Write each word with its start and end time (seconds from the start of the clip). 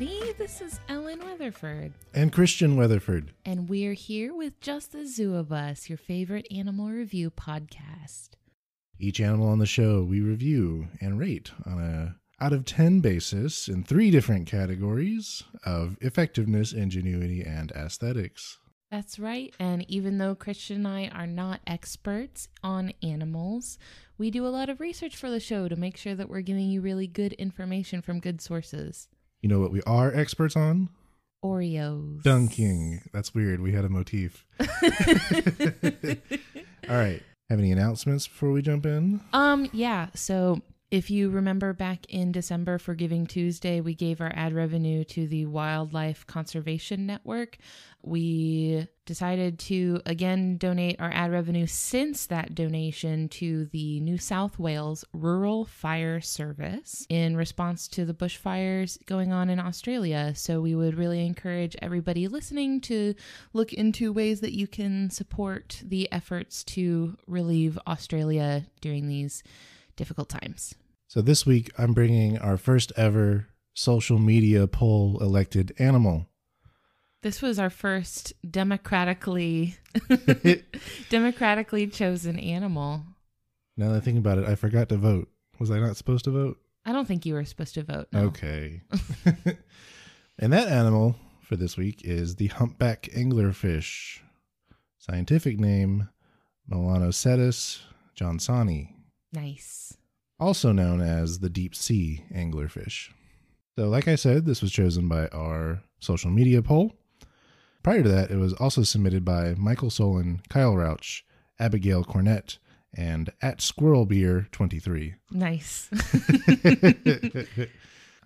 everybody. 0.00 0.32
This 0.38 0.60
is 0.62 0.80
Ellen 0.88 1.20
Weatherford, 1.20 1.92
and 2.14 2.32
Christian 2.32 2.76
Weatherford. 2.76 3.32
and 3.44 3.68
we're 3.68 3.92
here 3.92 4.34
with 4.34 4.58
Just 4.60 4.92
the 4.92 5.06
Zoo 5.06 5.34
of 5.34 5.52
Us, 5.52 5.90
your 5.90 5.98
favorite 5.98 6.46
animal 6.50 6.88
review 6.88 7.30
podcast. 7.30 8.30
Each 8.98 9.20
animal 9.20 9.48
on 9.48 9.58
the 9.58 9.66
show 9.66 10.02
we 10.02 10.20
review 10.20 10.88
and 11.00 11.18
rate 11.18 11.50
on 11.66 11.78
a 11.78 12.16
out 12.42 12.54
of 12.54 12.64
10 12.64 13.00
basis 13.00 13.68
in 13.68 13.84
three 13.84 14.10
different 14.10 14.46
categories 14.46 15.42
of 15.66 15.98
effectiveness, 16.00 16.72
ingenuity, 16.72 17.42
and 17.42 17.70
aesthetics. 17.72 18.58
That's 18.90 19.18
right. 19.18 19.54
And 19.60 19.84
even 19.90 20.16
though 20.16 20.34
Christian 20.34 20.86
and 20.86 20.88
I 20.88 21.08
are 21.08 21.26
not 21.26 21.60
experts 21.66 22.48
on 22.62 22.92
animals, 23.02 23.78
we 24.16 24.30
do 24.30 24.46
a 24.46 24.48
lot 24.48 24.70
of 24.70 24.80
research 24.80 25.16
for 25.16 25.28
the 25.28 25.40
show 25.40 25.68
to 25.68 25.76
make 25.76 25.98
sure 25.98 26.14
that 26.14 26.30
we're 26.30 26.40
giving 26.40 26.70
you 26.70 26.80
really 26.80 27.06
good 27.06 27.34
information 27.34 28.00
from 28.00 28.20
good 28.20 28.40
sources. 28.40 29.06
You 29.42 29.48
know 29.48 29.60
what 29.60 29.72
we 29.72 29.82
are 29.82 30.14
experts 30.14 30.56
on? 30.56 30.90
Oreos. 31.44 32.22
Dunking. 32.22 33.00
That's 33.12 33.34
weird. 33.34 33.60
We 33.60 33.72
had 33.72 33.84
a 33.84 33.88
motif. 33.88 34.44
All 36.88 36.96
right. 36.96 37.22
Have 37.48 37.58
any 37.58 37.72
announcements 37.72 38.28
before 38.28 38.52
we 38.52 38.62
jump 38.62 38.86
in? 38.86 39.20
Um, 39.32 39.68
yeah. 39.72 40.08
So 40.14 40.60
if 40.90 41.08
you 41.08 41.30
remember 41.30 41.72
back 41.72 42.04
in 42.08 42.32
December 42.32 42.76
for 42.76 42.96
Giving 42.96 43.24
Tuesday, 43.24 43.80
we 43.80 43.94
gave 43.94 44.20
our 44.20 44.32
ad 44.34 44.52
revenue 44.52 45.04
to 45.04 45.28
the 45.28 45.46
Wildlife 45.46 46.26
Conservation 46.26 47.06
Network. 47.06 47.58
We 48.02 48.88
decided 49.06 49.60
to 49.60 50.00
again 50.04 50.56
donate 50.56 51.00
our 51.00 51.12
ad 51.12 51.30
revenue 51.30 51.66
since 51.66 52.26
that 52.26 52.56
donation 52.56 53.28
to 53.28 53.66
the 53.66 54.00
New 54.00 54.18
South 54.18 54.58
Wales 54.58 55.04
Rural 55.12 55.64
Fire 55.64 56.20
Service 56.20 57.06
in 57.08 57.36
response 57.36 57.86
to 57.88 58.04
the 58.04 58.14
bushfires 58.14 58.98
going 59.06 59.32
on 59.32 59.48
in 59.48 59.60
Australia. 59.60 60.32
So 60.34 60.60
we 60.60 60.74
would 60.74 60.96
really 60.96 61.24
encourage 61.24 61.76
everybody 61.80 62.26
listening 62.26 62.80
to 62.82 63.14
look 63.52 63.72
into 63.72 64.12
ways 64.12 64.40
that 64.40 64.56
you 64.56 64.66
can 64.66 65.10
support 65.10 65.82
the 65.84 66.10
efforts 66.10 66.64
to 66.64 67.16
relieve 67.28 67.78
Australia 67.86 68.66
during 68.80 69.06
these 69.06 69.44
difficult 70.00 70.30
times. 70.30 70.74
So 71.08 71.20
this 71.20 71.44
week 71.44 71.70
I'm 71.76 71.92
bringing 71.92 72.38
our 72.38 72.56
first 72.56 72.90
ever 72.96 73.48
social 73.74 74.18
media 74.18 74.66
poll 74.66 75.18
elected 75.20 75.74
animal. 75.78 76.26
This 77.20 77.42
was 77.42 77.58
our 77.58 77.68
first 77.68 78.32
democratically 78.50 79.76
democratically 81.10 81.86
chosen 81.86 82.38
animal. 82.38 83.04
Now 83.76 83.90
that 83.90 83.96
I 83.98 84.00
think 84.00 84.16
about 84.18 84.38
it, 84.38 84.46
I 84.46 84.54
forgot 84.54 84.88
to 84.88 84.96
vote. 84.96 85.28
Was 85.58 85.70
I 85.70 85.78
not 85.78 85.98
supposed 85.98 86.24
to 86.24 86.30
vote? 86.30 86.56
I 86.86 86.92
don't 86.92 87.06
think 87.06 87.26
you 87.26 87.34
were 87.34 87.44
supposed 87.44 87.74
to 87.74 87.82
vote. 87.82 88.08
no. 88.10 88.20
Okay. 88.20 88.80
and 90.38 90.50
that 90.54 90.68
animal 90.68 91.14
for 91.42 91.56
this 91.56 91.76
week 91.76 92.00
is 92.06 92.36
the 92.36 92.46
humpback 92.46 93.02
anglerfish. 93.14 94.20
Scientific 94.96 95.60
name 95.60 96.08
Melanocetus 96.72 97.80
johnsoni, 98.18 98.94
Nice. 99.32 99.96
also 100.38 100.72
known 100.72 101.00
as 101.00 101.38
the 101.40 101.50
deep 101.50 101.74
sea 101.74 102.24
anglerfish. 102.34 103.10
So, 103.76 103.88
like 103.88 104.08
I 104.08 104.14
said, 104.16 104.44
this 104.46 104.62
was 104.62 104.72
chosen 104.72 105.08
by 105.08 105.28
our 105.28 105.82
social 106.00 106.30
media 106.30 106.62
poll. 106.62 106.94
Prior 107.82 108.02
to 108.02 108.08
that, 108.08 108.30
it 108.30 108.36
was 108.36 108.52
also 108.54 108.82
submitted 108.82 109.24
by 109.24 109.54
Michael 109.56 109.90
Solon, 109.90 110.42
Kyle 110.48 110.74
Rauch, 110.74 111.22
Abigail 111.58 112.04
Cornett, 112.04 112.58
and 112.94 113.30
at 113.40 113.58
SquirrelBeer23. 113.58 115.14
Nice. 115.30 115.88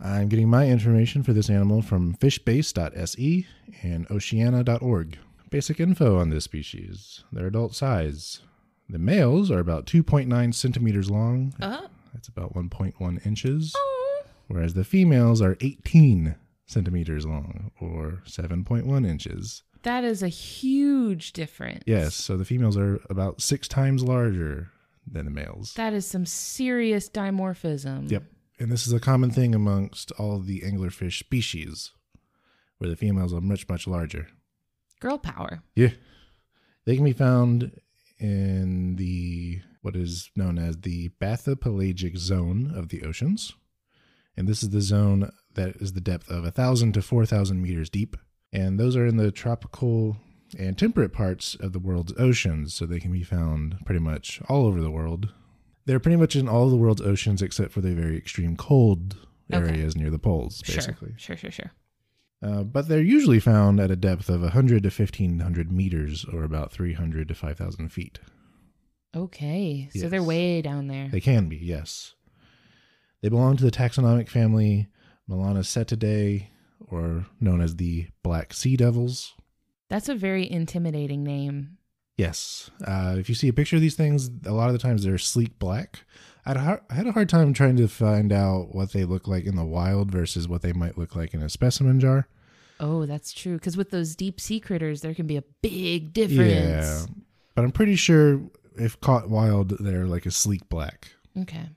I'm 0.01 0.29
getting 0.29 0.49
my 0.49 0.67
information 0.69 1.23
for 1.23 1.33
this 1.33 1.49
animal 1.51 1.83
from 1.83 2.15
fishbase.se 2.17 3.47
and 3.83 4.07
oceana.org. 4.11 5.19
Basic 5.51 5.79
info 5.79 6.19
on 6.19 6.31
this 6.31 6.45
species 6.45 7.23
their 7.31 7.47
adult 7.47 7.75
size. 7.77 8.41
The 8.89 8.99
males 8.99 9.51
are 9.51 9.59
about 9.59 9.87
2.9 9.87 10.55
centimeters 10.55 11.11
long, 11.11 11.55
oh. 11.61 11.87
that's 12.13 12.29
about 12.29 12.55
1.1 12.55 13.27
inches, 13.27 13.73
oh. 13.77 14.23
whereas 14.47 14.75
the 14.75 14.85
females 14.85 15.41
are 15.41 15.57
18 15.61 16.37
centimeters 16.67 17.27
long, 17.27 17.71
or 17.81 18.23
7.1 18.27 19.07
inches. 19.07 19.63
That 19.83 20.05
is 20.05 20.23
a 20.23 20.29
huge 20.29 21.33
difference. 21.33 21.85
Yes, 21.87 22.15
so 22.15 22.37
the 22.37 22.45
females 22.45 22.77
are 22.77 23.01
about 23.09 23.41
six 23.41 23.69
times 23.69 24.03
larger 24.03 24.71
than 25.11 25.25
the 25.25 25.31
males. 25.31 25.75
That 25.75 25.93
is 25.93 26.07
some 26.07 26.27
serious 26.27 27.09
dimorphism. 27.09 28.11
Yep. 28.11 28.25
And 28.59 28.71
this 28.71 28.87
is 28.87 28.93
a 28.93 29.01
common 29.01 29.31
thing 29.31 29.55
amongst 29.55 30.13
all 30.13 30.39
the 30.39 30.61
anglerfish 30.61 31.19
species, 31.19 31.91
where 32.79 32.89
the 32.89 32.97
females 32.97 33.33
are 33.35 33.41
much, 33.41 33.69
much 33.69 33.87
larger. 33.87 34.29
Girl 35.01 35.19
power. 35.19 35.63
Yeah. 35.75 35.91
They 36.87 36.97
can 36.97 37.05
be 37.05 37.13
found 37.13 37.73
in 38.19 38.97
the 38.97 39.61
what 39.83 39.97
is 39.97 40.31
known 40.37 40.59
as 40.59 40.79
the 40.79 41.11
bathypelagic 41.21 42.17
zone 42.17 42.73
of 42.75 42.89
the 42.89 43.03
oceans. 43.03 43.53
And 44.37 44.49
this 44.49 44.63
is 44.63 44.71
the 44.71 44.81
zone 44.81 45.31
that 45.55 45.77
is 45.77 45.93
the 45.93 46.01
depth 46.01 46.29
of 46.31 46.43
1,000 46.45 46.93
to 46.95 47.03
4,000 47.03 47.63
meters 47.63 47.91
deep. 47.91 48.17
And 48.53 48.79
those 48.81 48.97
are 48.97 49.07
in 49.07 49.17
the 49.17 49.31
tropical 49.31 50.17
and 50.59 50.79
temperate 50.79 51.13
parts 51.13 51.55
of 51.57 51.73
the 51.73 51.79
world's 51.79 52.13
oceans, 52.19 52.75
so 52.75 52.87
they 52.87 53.01
can 53.01 53.13
be 53.13 53.23
found 53.23 53.77
pretty 53.85 54.01
much 54.01 54.41
all 54.49 54.67
over 54.67 54.81
the 54.81 54.91
world. 54.91 55.33
They're 55.87 56.01
pretty 56.01 56.17
much 56.17 56.35
in 56.35 56.49
all 56.49 56.71
the 56.71 56.77
world's 56.77 57.03
oceans 57.03 57.43
except 57.43 57.73
for 57.73 57.81
the 57.81 57.95
very 57.95 58.17
extreme 58.17 58.57
cold 58.57 59.17
Okay. 59.53 59.69
areas 59.69 59.95
near 59.95 60.09
the 60.11 60.19
poles, 60.19 60.63
basically. 60.63 61.11
Sure, 61.19 61.37
sure, 61.37 61.51
sure, 61.51 61.51
sure. 61.51 61.73
Uh, 62.45 62.63
but 62.63 62.89
they're 62.89 63.01
usually 63.01 63.41
found 63.41 63.81
at 63.81 63.91
a 63.91 63.97
depth 63.97 64.29
of 64.29 64.43
100 64.43 64.83
to 64.83 64.91
1500 64.91 65.73
meters 65.73 66.27
or 66.31 66.45
about 66.45 66.71
300 66.71 67.29
to 67.29 67.35
5000 67.35 67.89
feet. 67.89 68.19
Okay. 69.17 69.89
So 69.97 70.09
they're 70.11 70.23
way 70.23 70.61
down 70.61 70.89
there. 70.89 71.09
They 71.09 71.21
can 71.21 71.49
be, 71.49 71.57
yes. 71.57 72.15
They 73.23 73.31
belong 73.31 73.57
to 73.57 73.65
the 73.65 73.71
taxonomic 73.71 74.29
family 74.29 74.89
Melanocetidae, 75.31 76.49
or 76.91 77.25
known 77.41 77.63
as 77.63 77.77
the 77.77 78.09
black 78.23 78.53
sea 78.53 78.77
devils. 78.77 79.33
That's 79.89 80.09
a 80.11 80.15
very 80.15 80.51
intimidating 80.51 81.23
name. 81.23 81.79
Yes. 82.17 82.71
Uh, 82.87 83.17
if 83.19 83.29
you 83.29 83.35
see 83.35 83.49
a 83.49 83.53
picture 83.55 83.77
of 83.77 83.83
these 83.83 83.97
things, 83.97 84.31
a 84.45 84.53
lot 84.53 84.69
of 84.69 84.73
the 84.75 84.79
times 84.79 85.03
they're 85.05 85.17
sleek 85.19 85.59
black. 85.59 86.01
I'd 86.47 86.57
har- 86.59 86.83
I 86.91 86.95
had 86.95 87.07
a 87.07 87.13
hard 87.13 87.29
time 87.29 87.55
trying 87.55 87.77
to 87.77 87.89
find 87.89 88.33
out 88.33 88.75
what 88.75 88.93
they 88.93 89.05
look 89.05 89.27
like 89.27 89.47
in 89.47 89.57
the 89.57 89.65
wild 89.65 90.11
versus 90.11 90.47
what 90.47 90.63
they 90.63 90.73
might 90.73 90.99
look 90.99 91.17
like 91.17 91.33
in 91.33 91.43
a 91.43 91.49
specimen 91.49 92.01
jar. 92.01 92.29
Oh, 92.81 93.07
that's 93.07 93.33
true. 93.33 93.55
Because 93.55 93.77
with 93.77 93.91
those 93.91 94.17
deep 94.17 94.41
sea 94.41 94.61
critters, 94.61 95.01
there 95.01 95.15
can 95.15 95.27
be 95.27 95.37
a 95.37 95.45
big 95.63 96.13
difference. 96.13 97.07
Yeah. 97.09 97.15
But 97.55 97.65
I'm 97.65 97.73
pretty 97.73 97.97
sure 97.97 98.41
if 98.77 99.01
caught 99.01 99.29
wild, 99.31 99.71
they're 99.79 100.07
like 100.07 100.27
a 100.27 100.31
sleek 100.31 100.69
black. 100.69 101.13
Okay. 101.39 101.69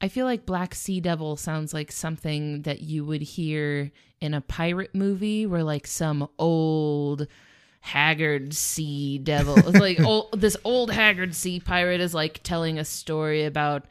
I 0.00 0.08
feel 0.08 0.26
like 0.26 0.44
Black 0.44 0.74
Sea 0.74 1.00
Devil 1.00 1.36
sounds 1.36 1.72
like 1.72 1.92
something 1.92 2.62
that 2.62 2.80
you 2.80 3.04
would 3.04 3.22
hear 3.22 3.92
in 4.20 4.34
a 4.34 4.40
pirate 4.40 4.94
movie 4.94 5.46
where 5.46 5.62
like 5.62 5.86
some 5.86 6.28
old 6.38 7.28
haggard 7.80 8.54
sea 8.54 9.18
devil 9.18 9.56
like 9.72 9.98
old, 10.04 10.40
this 10.40 10.56
old 10.62 10.92
haggard 10.92 11.34
sea 11.34 11.58
pirate 11.58 12.00
is 12.00 12.14
like 12.14 12.40
telling 12.44 12.78
a 12.78 12.84
story 12.84 13.44
about 13.44 13.84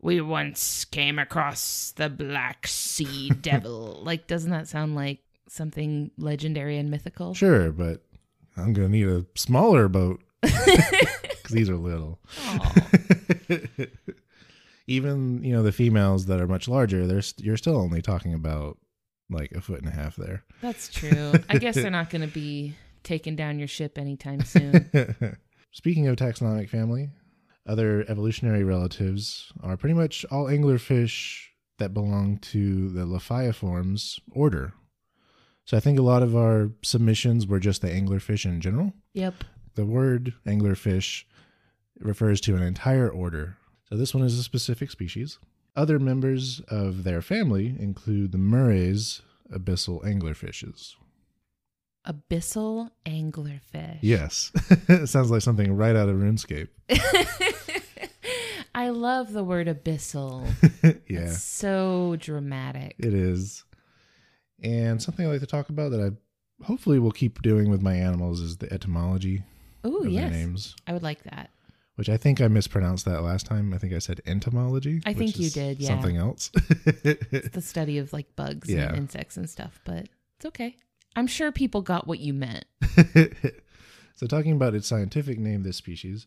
we 0.00 0.18
once 0.18 0.86
came 0.86 1.18
across 1.18 1.92
the 1.96 2.08
black 2.08 2.66
sea 2.66 3.28
devil 3.28 4.00
like 4.02 4.26
doesn't 4.26 4.50
that 4.50 4.66
sound 4.66 4.94
like 4.94 5.18
something 5.54 6.10
legendary 6.18 6.76
and 6.78 6.90
mythical 6.90 7.34
Sure, 7.34 7.70
but 7.72 8.02
I'm 8.56 8.72
going 8.72 8.88
to 8.88 8.92
need 8.92 9.08
a 9.08 9.24
smaller 9.36 9.88
boat 9.88 10.20
because 10.42 11.50
these 11.50 11.70
are 11.70 11.76
little. 11.76 12.18
Even, 14.86 15.42
you 15.42 15.52
know, 15.52 15.62
the 15.62 15.72
females 15.72 16.26
that 16.26 16.40
are 16.40 16.46
much 16.46 16.68
larger, 16.68 17.06
they're, 17.06 17.22
st- 17.22 17.44
you're 17.46 17.56
still 17.56 17.76
only 17.76 18.02
talking 18.02 18.34
about 18.34 18.76
like 19.30 19.50
a 19.52 19.60
foot 19.62 19.80
and 19.80 19.88
a 19.88 19.92
half 19.94 20.16
there. 20.16 20.44
that's 20.60 20.88
true 20.88 21.32
i 21.48 21.56
guess 21.56 21.74
they're 21.74 21.90
not 21.90 22.10
going 22.10 22.20
to 22.20 22.28
be 22.32 22.74
taking 23.02 23.34
down 23.34 23.58
your 23.58 23.66
ship 23.66 23.96
anytime 23.96 24.42
soon 24.42 24.90
Speaking 25.72 26.06
of 26.06 26.14
taxonomic 26.14 26.68
family, 26.68 27.08
other 27.66 28.04
evolutionary 28.08 28.62
relatives 28.62 29.52
are 29.60 29.76
pretty 29.76 29.94
much 29.94 30.24
all 30.30 30.44
anglerfish 30.44 31.46
that 31.78 31.92
belong 31.92 32.38
to 32.52 32.90
the 32.90 33.00
Lophiiformes 33.00 34.20
order. 34.30 34.72
So 35.64 35.76
I 35.76 35.80
think 35.80 35.98
a 35.98 36.02
lot 36.02 36.22
of 36.22 36.36
our 36.36 36.70
submissions 36.82 37.46
were 37.46 37.58
just 37.60 37.80
the 37.82 37.88
anglerfish 37.88 38.44
in 38.44 38.60
general. 38.60 38.92
yep 39.14 39.44
The 39.74 39.86
word 39.86 40.34
anglerfish 40.46 41.24
refers 42.00 42.40
to 42.42 42.56
an 42.56 42.62
entire 42.62 43.08
order. 43.08 43.56
So 43.88 43.96
this 43.96 44.14
one 44.14 44.24
is 44.24 44.38
a 44.38 44.42
specific 44.42 44.90
species. 44.90 45.38
Other 45.76 45.98
members 45.98 46.60
of 46.68 47.04
their 47.04 47.22
family 47.22 47.74
include 47.78 48.32
the 48.32 48.38
Murray's 48.38 49.22
abyssal 49.52 50.04
anglerfishes. 50.04 50.94
abyssal 52.06 52.90
anglerfish 53.06 53.98
Yes. 54.00 54.52
it 54.88 55.08
Sounds 55.08 55.30
like 55.30 55.42
something 55.42 55.74
right 55.76 55.96
out 55.96 56.08
of 56.08 56.16
RuneScape. 56.16 56.68
I 58.74 58.88
love 58.90 59.32
the 59.32 59.44
word 59.44 59.68
abyssal. 59.68 60.46
yeah. 61.08 61.20
It's 61.20 61.42
so 61.42 62.16
dramatic. 62.18 62.96
It 62.98 63.14
is. 63.14 63.64
And 64.62 65.02
something 65.02 65.26
I 65.26 65.30
like 65.30 65.40
to 65.40 65.46
talk 65.46 65.68
about 65.68 65.90
that 65.90 66.00
I 66.00 66.64
hopefully 66.64 66.98
will 66.98 67.10
keep 67.12 67.42
doing 67.42 67.70
with 67.70 67.82
my 67.82 67.94
animals 67.94 68.40
is 68.40 68.56
the 68.58 68.72
etymology 68.72 69.42
Oh, 69.82 69.98
of 69.98 70.12
their 70.12 70.30
names, 70.30 70.74
I 70.86 70.92
would 70.94 71.02
like 71.02 71.22
that. 71.24 71.50
which 71.96 72.08
I 72.08 72.16
think 72.16 72.40
I 72.40 72.48
mispronounced 72.48 73.04
that 73.04 73.22
last 73.22 73.44
time. 73.44 73.74
I 73.74 73.78
think 73.78 73.92
I 73.92 73.98
said 73.98 74.20
entomology. 74.26 75.02
I 75.04 75.10
which 75.10 75.18
think 75.18 75.38
you 75.38 75.46
is 75.46 75.52
did, 75.52 75.78
yeah. 75.80 75.88
Something 75.88 76.16
else. 76.16 76.50
It's 77.04 77.50
the 77.50 77.60
study 77.60 77.98
of 77.98 78.12
like 78.12 78.34
bugs 78.36 78.70
Yeah. 78.70 78.88
and 78.88 78.96
insects 78.96 79.36
and 79.36 79.48
stuff, 79.50 79.80
but 79.84 80.08
it's 80.36 80.46
okay. 80.46 80.76
I'm 81.16 81.26
sure 81.26 81.52
people 81.52 81.82
got 81.82 82.06
what 82.06 82.18
you 82.20 82.32
meant. 82.32 82.64
so, 84.16 84.26
talking 84.26 84.52
about 84.52 84.74
its 84.74 84.88
scientific 84.88 85.38
name, 85.38 85.62
this 85.62 85.76
species, 85.76 86.26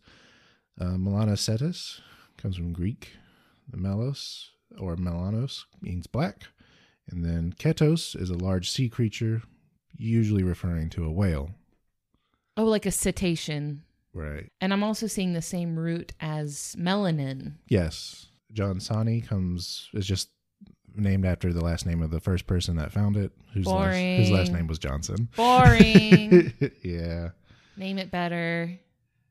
uh, 0.80 0.96
Melanocetus, 0.96 2.00
comes 2.38 2.56
from 2.56 2.72
Greek. 2.74 3.12
The 3.70 3.78
melos 3.78 4.52
or 4.80 4.96
melanos 4.96 5.64
means 5.82 6.08
black, 6.08 6.44
and 7.10 7.24
then 7.24 7.54
ketos 7.58 8.20
is 8.20 8.30
a 8.30 8.38
large 8.38 8.70
sea 8.70 8.90
creature, 8.90 9.42
usually 9.96 10.44
referring 10.44 10.90
to 10.92 11.06
a 11.06 11.12
whale. 11.12 11.52
Oh, 12.56 12.66
like 12.66 12.86
a 12.86 12.92
cetacean. 12.92 13.84
Right. 14.14 14.52
And 14.62 14.74
I'm 14.74 14.84
also 14.84 15.08
seeing 15.08 15.34
the 15.34 15.42
same 15.42 15.78
root 15.78 16.14
as 16.20 16.76
melanin. 16.78 17.54
Yes. 17.68 18.28
johnsoni 18.54 19.26
comes 19.26 19.90
is 19.94 20.08
just 20.08 20.30
named 20.96 21.26
after 21.26 21.54
the 21.54 21.64
last 21.64 21.86
name 21.86 22.02
of 22.02 22.10
the 22.12 22.20
first 22.20 22.48
person 22.48 22.76
that 22.78 22.92
found 22.92 23.16
it, 23.16 23.32
whose 23.54 23.68
last, 23.68 23.96
whose 23.96 24.32
last 24.32 24.52
name 24.52 24.68
was 24.68 24.80
Johnson. 24.80 25.30
Boring. 25.36 26.54
yeah. 26.84 27.30
Name 27.76 28.00
it 28.00 28.10
better. 28.10 28.80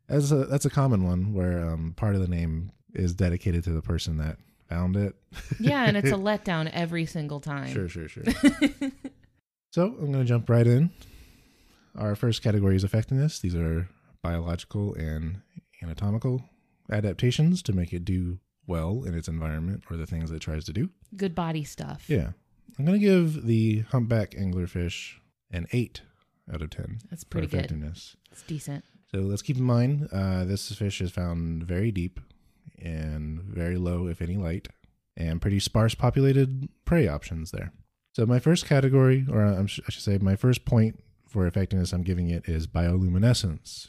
That's 0.08 0.30
a 0.30 0.44
that's 0.44 0.64
a 0.64 0.70
common 0.70 1.04
one 1.04 1.34
where 1.34 1.68
um, 1.68 1.94
part 1.96 2.14
of 2.14 2.20
the 2.20 2.28
name 2.28 2.70
is 2.94 3.12
dedicated 3.14 3.64
to 3.64 3.70
the 3.70 3.82
person 3.82 4.18
that 4.18 4.38
found 4.68 4.96
it. 4.96 5.14
Yeah, 5.60 5.84
and 5.84 5.96
it's 5.96 6.10
a 6.10 6.12
letdown 6.14 6.70
every 6.72 7.06
single 7.06 7.40
time. 7.40 7.72
Sure, 7.72 7.88
sure, 7.88 8.08
sure. 8.08 8.24
so 9.70 9.86
I'm 9.86 10.12
going 10.12 10.24
to 10.24 10.24
jump 10.24 10.48
right 10.48 10.66
in. 10.66 10.90
Our 11.96 12.14
first 12.14 12.42
category 12.42 12.76
is 12.76 12.84
effectiveness. 12.84 13.38
These 13.38 13.54
are 13.54 13.88
biological 14.22 14.94
and 14.94 15.40
anatomical 15.82 16.42
adaptations 16.90 17.62
to 17.62 17.72
make 17.72 17.92
it 17.92 18.04
do 18.04 18.38
well 18.66 19.04
in 19.04 19.14
its 19.14 19.28
environment 19.28 19.84
or 19.90 19.96
the 19.96 20.06
things 20.06 20.30
it 20.30 20.40
tries 20.40 20.64
to 20.64 20.72
do. 20.72 20.90
Good 21.16 21.34
body 21.34 21.64
stuff. 21.64 22.04
Yeah. 22.08 22.30
I'm 22.78 22.84
going 22.84 23.00
to 23.00 23.06
give 23.06 23.46
the 23.46 23.80
humpback 23.90 24.32
anglerfish 24.32 25.14
an 25.50 25.66
8 25.72 26.02
out 26.52 26.62
of 26.62 26.70
10 26.70 26.98
That's 27.10 27.24
pretty 27.24 27.46
good. 27.46 27.70
It's 28.30 28.42
decent. 28.46 28.84
So 29.12 29.20
let's 29.20 29.42
keep 29.42 29.56
in 29.56 29.64
mind 29.64 30.08
uh, 30.12 30.44
this 30.44 30.70
fish 30.72 31.00
is 31.00 31.10
found 31.10 31.62
very 31.62 31.90
deep 31.90 32.20
and 32.78 33.42
very 33.42 33.76
low, 33.76 34.06
if 34.06 34.20
any, 34.20 34.36
light, 34.36 34.68
and 35.16 35.40
pretty 35.40 35.60
sparse 35.60 35.94
populated 35.94 36.68
prey 36.84 37.08
options 37.08 37.50
there. 37.50 37.72
So 38.12 38.26
my 38.26 38.38
first 38.38 38.66
category, 38.66 39.26
or 39.30 39.44
I 39.44 39.66
should 39.66 40.02
say, 40.02 40.18
my 40.18 40.36
first 40.36 40.64
point 40.64 41.02
for 41.28 41.46
effectiveness 41.46 41.92
I'm 41.92 42.02
giving 42.02 42.30
it 42.30 42.48
is 42.48 42.66
bioluminescence. 42.66 43.88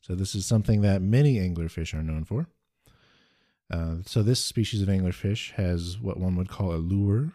So 0.00 0.14
this 0.14 0.34
is 0.34 0.46
something 0.46 0.80
that 0.82 1.02
many 1.02 1.36
anglerfish 1.36 1.92
are 1.92 2.02
known 2.02 2.24
for. 2.24 2.46
Uh, 3.70 3.96
so 4.06 4.22
this 4.22 4.42
species 4.42 4.80
of 4.80 4.88
anglerfish 4.88 5.52
has 5.52 5.98
what 5.98 6.18
one 6.18 6.36
would 6.36 6.48
call 6.48 6.72
a 6.72 6.76
lure. 6.76 7.32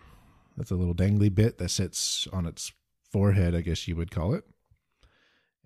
That's 0.58 0.72
a 0.72 0.76
little 0.76 0.96
dangly 0.96 1.34
bit 1.34 1.60
that 1.60 1.70
sits 1.70 2.28
on 2.34 2.48
its 2.48 2.72
forehead, 3.12 3.54
I 3.54 3.62
guess 3.62 3.88
you 3.88 3.96
would 3.96 4.10
call 4.10 4.34
it. 4.34 4.44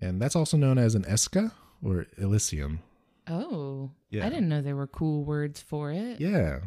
And 0.00 0.20
that's 0.20 0.36
also 0.36 0.56
known 0.56 0.78
as 0.78 0.94
an 0.94 1.04
esca 1.04 1.52
or 1.82 2.06
illicium. 2.18 2.80
Oh, 3.30 3.90
Yeah. 4.10 4.26
I 4.26 4.28
didn't 4.30 4.48
know 4.48 4.62
there 4.62 4.76
were 4.76 4.86
cool 4.86 5.24
words 5.24 5.60
for 5.60 5.92
it. 5.92 6.20
Yeah. 6.20 6.60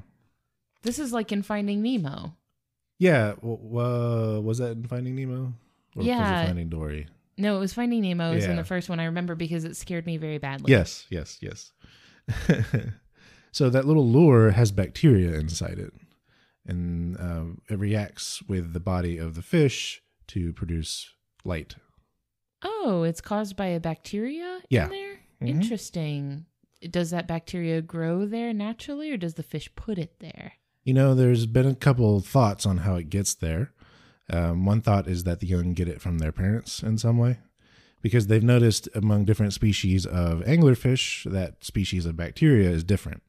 This 0.84 1.00
is 1.00 1.12
like 1.14 1.32
in 1.32 1.42
Finding 1.44 1.82
Nemo. 1.82 2.36
Yeah. 3.00 3.34
Well, 3.42 4.38
uh, 4.38 4.42
was 4.42 4.60
that 4.60 4.72
in 4.72 4.86
Finding 4.88 5.16
Nemo? 5.16 5.42
Or 5.44 5.54
was 5.96 6.06
Yeah. 6.06 6.44
it 6.44 6.48
Finding 6.48 6.70
Dory? 6.70 7.08
No, 7.38 7.58
it 7.58 7.60
was 7.60 7.74
Finding 7.74 8.02
Nemo. 8.02 8.32
It 8.32 8.36
was 8.36 8.46
in 8.46 8.56
the 8.56 8.64
first 8.64 8.90
one. 8.90 9.00
I 9.00 9.06
remember 9.06 9.36
because 9.36 9.64
it 9.64 9.76
scared 9.76 10.06
me 10.06 10.18
very 10.18 10.38
badly. 10.38 10.72
Yes, 10.72 11.08
yes, 11.10 11.40
yes. 11.42 11.72
so 13.52 13.70
that 13.70 13.86
little 13.86 14.08
lure 14.08 14.52
has 14.52 14.72
bacteria 14.72 15.34
inside 15.40 15.80
it, 15.80 15.94
and 16.68 17.18
um, 17.20 17.62
it 17.70 17.80
reacts 17.80 18.42
with 18.44 18.74
the 18.74 18.80
body 18.80 19.18
of 19.18 19.36
the 19.36 19.42
fish 19.42 20.02
to 20.28 20.54
produce 20.54 21.10
light. 21.44 21.76
Oh, 22.64 23.04
it's 23.04 23.22
caused 23.22 23.56
by 23.56 23.68
a 23.68 23.80
bacteria 23.80 24.60
Yeah. 24.70 24.86
in 24.86 24.90
there? 24.92 25.20
Mhm. 25.42 25.48
Interesting. 25.50 26.46
Does 26.90 27.12
that 27.12 27.28
bacteria 27.28 27.82
grow 27.82 28.26
there 28.26 28.54
naturally 28.54 29.12
or 29.12 29.18
does 29.18 29.36
the 29.36 29.44
fish 29.44 29.70
put 29.76 29.98
it 29.98 30.20
there? 30.20 30.54
You 30.84 30.94
know, 30.94 31.14
there's 31.14 31.46
been 31.46 31.68
a 31.68 31.76
couple 31.76 32.20
thoughts 32.22 32.66
on 32.66 32.80
how 32.80 32.96
it 32.96 33.10
gets 33.10 33.36
there. 33.36 33.72
Um, 34.30 34.66
one 34.66 34.82
thought 34.82 35.08
is 35.08 35.26
that 35.26 35.40
the 35.40 35.48
young 35.48 35.74
get 35.74 35.88
it 35.88 36.02
from 36.02 36.18
their 36.18 36.32
parents 36.32 36.82
in 36.82 36.98
some 36.98 37.18
way, 37.18 37.40
because 38.02 38.28
they've 38.28 38.42
noticed 38.42 38.88
among 38.96 39.26
different 39.26 39.54
species 39.54 40.06
of 40.06 40.40
anglerfish 40.40 41.30
that 41.30 41.64
species 41.64 42.06
of 42.06 42.16
bacteria 42.16 42.70
is 42.70 42.84
different. 42.84 43.22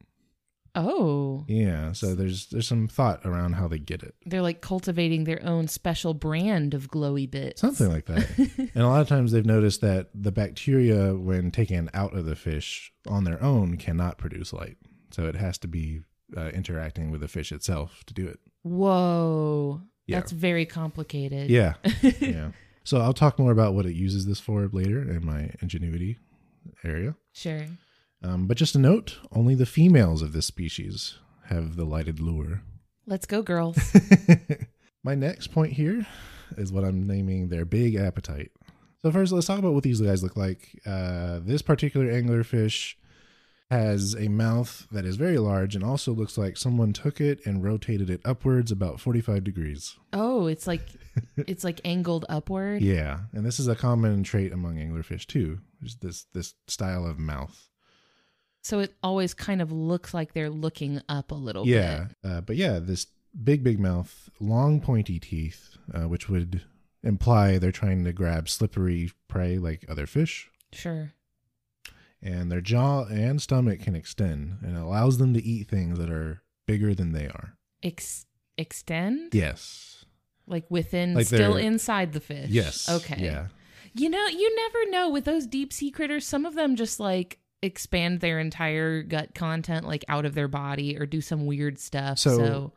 Oh, 0.74 1.44
Yeah, 1.48 1.92
so 1.92 2.14
there's 2.14 2.46
there's 2.46 2.66
some 2.66 2.88
thought 2.88 3.26
around 3.26 3.54
how 3.54 3.68
they 3.68 3.78
get 3.78 4.02
it, 4.02 4.14
they're 4.24 4.42
like 4.42 4.60
cultivating 4.62 5.24
their 5.24 5.42
own 5.44 5.68
special 5.68 6.14
brand 6.14 6.72
of 6.72 6.88
glowy 6.90 7.30
bits. 7.30 7.60
something 7.60 7.90
like 7.90 8.06
that. 8.06 8.26
and 8.74 8.82
a 8.82 8.88
lot 8.88 9.02
of 9.02 9.08
times 9.08 9.32
they've 9.32 9.44
noticed 9.44 9.80
that 9.82 10.08
the 10.14 10.32
bacteria, 10.32 11.14
when 11.14 11.50
taken 11.50 11.90
out 11.92 12.14
of 12.16 12.24
the 12.24 12.36
fish 12.36 12.92
on 13.06 13.24
their 13.24 13.42
own, 13.42 13.76
cannot 13.76 14.16
produce 14.18 14.52
light. 14.52 14.78
So 15.10 15.26
it 15.26 15.34
has 15.36 15.58
to 15.58 15.68
be 15.68 16.00
uh, 16.36 16.48
interacting 16.48 17.10
with 17.10 17.20
the 17.20 17.28
fish 17.28 17.52
itself 17.52 18.02
to 18.06 18.14
do 18.14 18.26
it. 18.26 18.40
Whoa. 18.62 19.82
Yeah. 20.06 20.20
That's 20.20 20.32
very 20.32 20.66
complicated. 20.66 21.50
Yeah. 21.50 21.74
yeah. 22.20 22.52
So 22.84 22.98
I'll 22.98 23.12
talk 23.12 23.38
more 23.38 23.52
about 23.52 23.74
what 23.74 23.86
it 23.86 23.94
uses 23.94 24.26
this 24.26 24.40
for 24.40 24.68
later 24.72 25.02
in 25.02 25.24
my 25.24 25.50
ingenuity 25.60 26.18
area. 26.82 27.14
Sure. 27.32 27.66
Um, 28.22 28.46
but 28.46 28.56
just 28.56 28.74
a 28.74 28.78
note 28.78 29.18
only 29.32 29.54
the 29.54 29.66
females 29.66 30.22
of 30.22 30.32
this 30.32 30.46
species 30.46 31.18
have 31.46 31.76
the 31.76 31.84
lighted 31.84 32.20
lure. 32.20 32.62
Let's 33.06 33.26
go, 33.26 33.42
girls. 33.42 33.78
my 35.04 35.14
next 35.14 35.48
point 35.48 35.72
here 35.72 36.06
is 36.56 36.72
what 36.72 36.84
I'm 36.84 37.06
naming 37.06 37.48
their 37.48 37.64
big 37.64 37.96
appetite. 37.96 38.52
So, 39.02 39.10
first, 39.10 39.32
let's 39.32 39.46
talk 39.46 39.58
about 39.58 39.74
what 39.74 39.82
these 39.82 40.00
guys 40.00 40.22
look 40.22 40.36
like. 40.36 40.80
Uh, 40.86 41.40
this 41.42 41.62
particular 41.62 42.06
anglerfish 42.06 42.94
has 43.72 44.14
a 44.14 44.28
mouth 44.28 44.86
that 44.92 45.06
is 45.06 45.16
very 45.16 45.38
large 45.38 45.74
and 45.74 45.82
also 45.82 46.12
looks 46.12 46.36
like 46.36 46.58
someone 46.58 46.92
took 46.92 47.22
it 47.22 47.40
and 47.46 47.64
rotated 47.64 48.10
it 48.10 48.20
upwards 48.22 48.70
about 48.70 49.00
45 49.00 49.42
degrees. 49.42 49.96
oh, 50.12 50.46
it's 50.46 50.66
like 50.66 50.82
it's 51.48 51.64
like 51.64 51.80
angled 51.84 52.26
upward. 52.28 52.82
Yeah, 52.82 53.20
and 53.32 53.44
this 53.44 53.58
is 53.58 53.68
a 53.68 53.74
common 53.74 54.22
trait 54.22 54.52
among 54.52 54.76
anglerfish 54.76 55.26
too. 55.26 55.58
Is 55.82 55.96
this 55.96 56.26
this 56.34 56.54
style 56.68 57.06
of 57.06 57.18
mouth? 57.18 57.70
So 58.62 58.78
it 58.78 58.94
always 59.02 59.34
kind 59.34 59.60
of 59.60 59.72
looks 59.72 60.14
like 60.14 60.32
they're 60.32 60.50
looking 60.50 61.00
up 61.08 61.32
a 61.32 61.34
little 61.34 61.66
yeah, 61.66 62.06
bit. 62.22 62.30
uh, 62.30 62.40
but 62.40 62.56
yeah, 62.56 62.78
this 62.78 63.06
big 63.42 63.64
big 63.64 63.80
mouth, 63.80 64.30
long 64.40 64.80
pointy 64.80 65.18
teeth, 65.18 65.76
uh, 65.92 66.08
which 66.08 66.28
would 66.28 66.62
imply 67.02 67.58
they're 67.58 67.72
trying 67.72 68.04
to 68.04 68.12
grab 68.12 68.48
slippery 68.48 69.10
prey 69.28 69.58
like 69.58 69.84
other 69.88 70.06
fish. 70.06 70.48
Sure. 70.72 71.12
And 72.22 72.52
their 72.52 72.60
jaw 72.60 73.04
and 73.06 73.42
stomach 73.42 73.80
can 73.80 73.96
extend, 73.96 74.58
and 74.62 74.76
it 74.76 74.80
allows 74.80 75.18
them 75.18 75.34
to 75.34 75.42
eat 75.42 75.66
things 75.68 75.98
that 75.98 76.08
are 76.08 76.42
bigger 76.66 76.94
than 76.94 77.10
they 77.12 77.26
are. 77.26 77.56
Ex- 77.82 78.26
extend? 78.56 79.34
Yes. 79.34 80.04
Like 80.46 80.64
within, 80.70 81.14
Like 81.14 81.26
still 81.26 81.56
inside 81.56 82.12
the 82.12 82.20
fish. 82.20 82.48
Yes. 82.48 82.88
Okay. 82.88 83.24
Yeah. 83.24 83.48
You 83.94 84.08
know, 84.08 84.26
you 84.28 84.54
never 84.54 84.90
know 84.90 85.10
with 85.10 85.24
those 85.24 85.46
deep 85.46 85.72
sea 85.72 85.90
critters. 85.90 86.24
Some 86.24 86.46
of 86.46 86.54
them 86.54 86.76
just 86.76 87.00
like 87.00 87.38
expand 87.62 88.20
their 88.20 88.38
entire 88.40 89.02
gut 89.02 89.34
content 89.34 89.86
like 89.86 90.04
out 90.08 90.24
of 90.24 90.34
their 90.34 90.48
body 90.48 90.98
or 90.98 91.06
do 91.06 91.20
some 91.20 91.46
weird 91.46 91.78
stuff. 91.78 92.18
So- 92.18 92.36
So, 92.38 92.72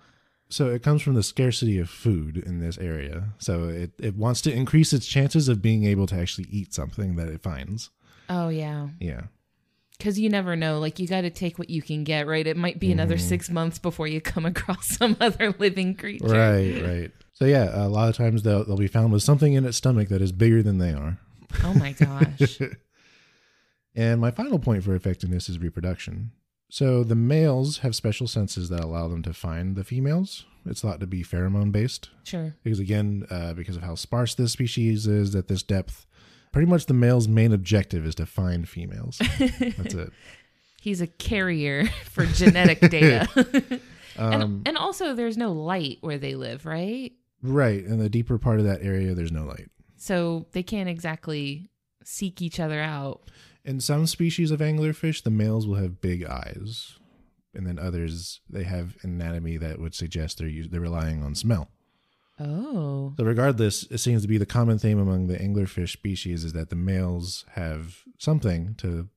So 0.48 0.70
it 0.70 0.84
comes 0.84 1.02
from 1.02 1.16
the 1.16 1.24
scarcity 1.24 1.80
of 1.80 1.90
food 1.90 2.38
in 2.38 2.60
this 2.60 2.78
area. 2.78 3.30
So 3.40 3.68
it, 3.68 3.92
it 4.00 4.16
wants 4.16 4.42
to 4.42 4.54
increase 4.54 4.94
its 4.94 5.08
chances 5.08 5.50
of 5.50 5.60
being 5.62 5.86
able 5.86 6.06
to 6.08 6.16
actually 6.16 6.48
eat 6.52 6.74
something 6.74 7.16
that 7.16 7.28
it 7.30 7.42
finds. 7.42 7.90
oh 8.30 8.50
yeah, 8.50 8.90
Yeah. 9.00 9.22
because 9.98 10.20
you 10.20 10.30
never 10.30 10.56
know. 10.56 10.80
Like 10.80 11.00
you 11.00 11.08
got 11.08 11.22
to 11.22 11.30
take 11.32 11.58
what 11.58 11.70
you 11.72 11.82
can 11.82 12.04
get. 12.04 12.28
Right? 12.28 12.46
It 12.46 12.58
might 12.58 12.80
be 12.80 12.92
another 12.92 13.16
Mhm. 13.16 13.22
six 13.22 13.50
months 13.50 13.80
before 13.80 14.08
you 14.08 14.22
come 14.22 14.46
across 14.54 14.86
some 14.98 15.18
other 15.20 15.54
living 15.58 15.96
creature. 15.96 16.28
Right, 16.28 16.80
right. 16.84 17.12
So 17.34 17.46
yeah, 17.46 17.84
a 17.86 17.90
lot 17.90 18.10
of 18.10 18.16
times 18.16 18.44
they'll 18.44 18.64
they'll 18.66 18.78
be 18.78 18.88
found 18.88 19.12
with 19.14 19.24
something 19.24 19.54
in 19.54 19.66
its 19.66 19.78
stomach 19.78 20.10
that 20.10 20.22
is 20.22 20.32
bigger 20.32 20.62
than 20.62 20.78
they 20.78 20.94
are. 20.94 21.18
Oh 21.64 21.74
my 21.74 21.92
gosh. 21.94 22.60
and 23.96 24.20
my 24.20 24.32
final 24.32 24.60
point 24.60 24.84
for 24.84 24.94
effectiveness 24.96 25.50
is 25.50 25.60
reproduction. 25.60 26.32
So 26.70 27.04
the 27.04 27.16
males 27.16 27.80
have 27.80 27.96
special 27.96 28.28
senses 28.28 28.70
that 28.70 28.84
allow 28.84 29.08
them 29.08 29.22
to 29.24 29.34
find 29.34 29.76
the 29.76 29.84
females. 29.84 30.46
It's 30.66 30.82
thought 30.82 31.00
to 31.00 31.08
be 31.08 31.24
pheromone 31.24 31.72
based 31.72 32.10
sure. 32.24 32.56
because 32.64 32.80
again, 32.80 33.26
uh, 33.30 33.54
because 33.54 33.76
of 33.76 33.84
how 33.84 33.96
sparse 33.96 34.34
this 34.34 34.52
species 34.52 35.06
is 35.06 35.36
at 35.36 35.48
this 35.48 35.62
depth, 35.62 36.08
pretty 36.52 36.70
much 36.70 36.88
the 36.88 36.94
male's 36.94 37.28
main 37.28 37.54
objective 37.54 38.06
is 38.06 38.16
to 38.16 38.26
find 38.26 38.68
females. 38.68 39.22
That's 39.40 39.94
it. 39.94 40.12
He's 40.82 41.02
a 41.02 41.08
carrier 41.08 41.86
for 42.06 42.26
genetic 42.26 42.80
data. 42.82 43.80
Um, 44.18 44.34
and, 44.34 44.68
and 44.70 44.78
also, 44.78 45.14
there's 45.14 45.36
no 45.36 45.52
light 45.52 45.98
where 46.00 46.18
they 46.18 46.36
live, 46.36 46.66
right? 46.66 47.12
Right. 47.42 47.84
In 47.84 48.00
the 48.00 48.08
deeper 48.08 48.38
part 48.38 48.60
of 48.60 48.66
that 48.66 48.82
area, 48.82 49.14
there's 49.14 49.34
no 49.34 49.44
light. 49.44 49.70
So 49.98 50.46
they 50.54 50.64
can't 50.64 50.88
exactly 50.88 51.70
seek 52.06 52.42
each 52.42 52.62
other 52.62 52.80
out. 52.80 53.30
In 53.66 53.80
some 53.80 54.06
species 54.06 54.52
of 54.52 54.60
anglerfish, 54.60 55.24
the 55.24 55.32
males 55.32 55.68
will 55.68 55.76
have 55.76 56.00
big 56.00 56.24
eyes, 56.24 57.00
and 57.54 57.66
then 57.66 57.80
others 57.80 58.42
they 58.50 58.64
have 58.64 58.96
anatomy 59.02 59.58
that 59.58 59.80
would 59.80 59.96
suggest 59.96 60.38
they're 60.38 60.52
they're 60.70 60.80
relying 60.80 61.24
on 61.24 61.36
smell. 61.36 61.72
Oh. 62.40 63.14
So 63.18 63.24
regardless, 63.24 63.84
it 63.84 63.98
seems 63.98 64.22
to 64.22 64.28
be 64.28 64.38
the 64.38 64.46
common 64.46 64.78
theme 64.78 65.00
among 65.00 65.28
the 65.28 65.38
anglerfish 65.38 65.92
species 65.92 66.44
is 66.44 66.54
that 66.54 66.70
the 66.70 66.76
males 66.76 67.46
have 67.54 68.04
something 68.18 68.76
to 68.76 69.10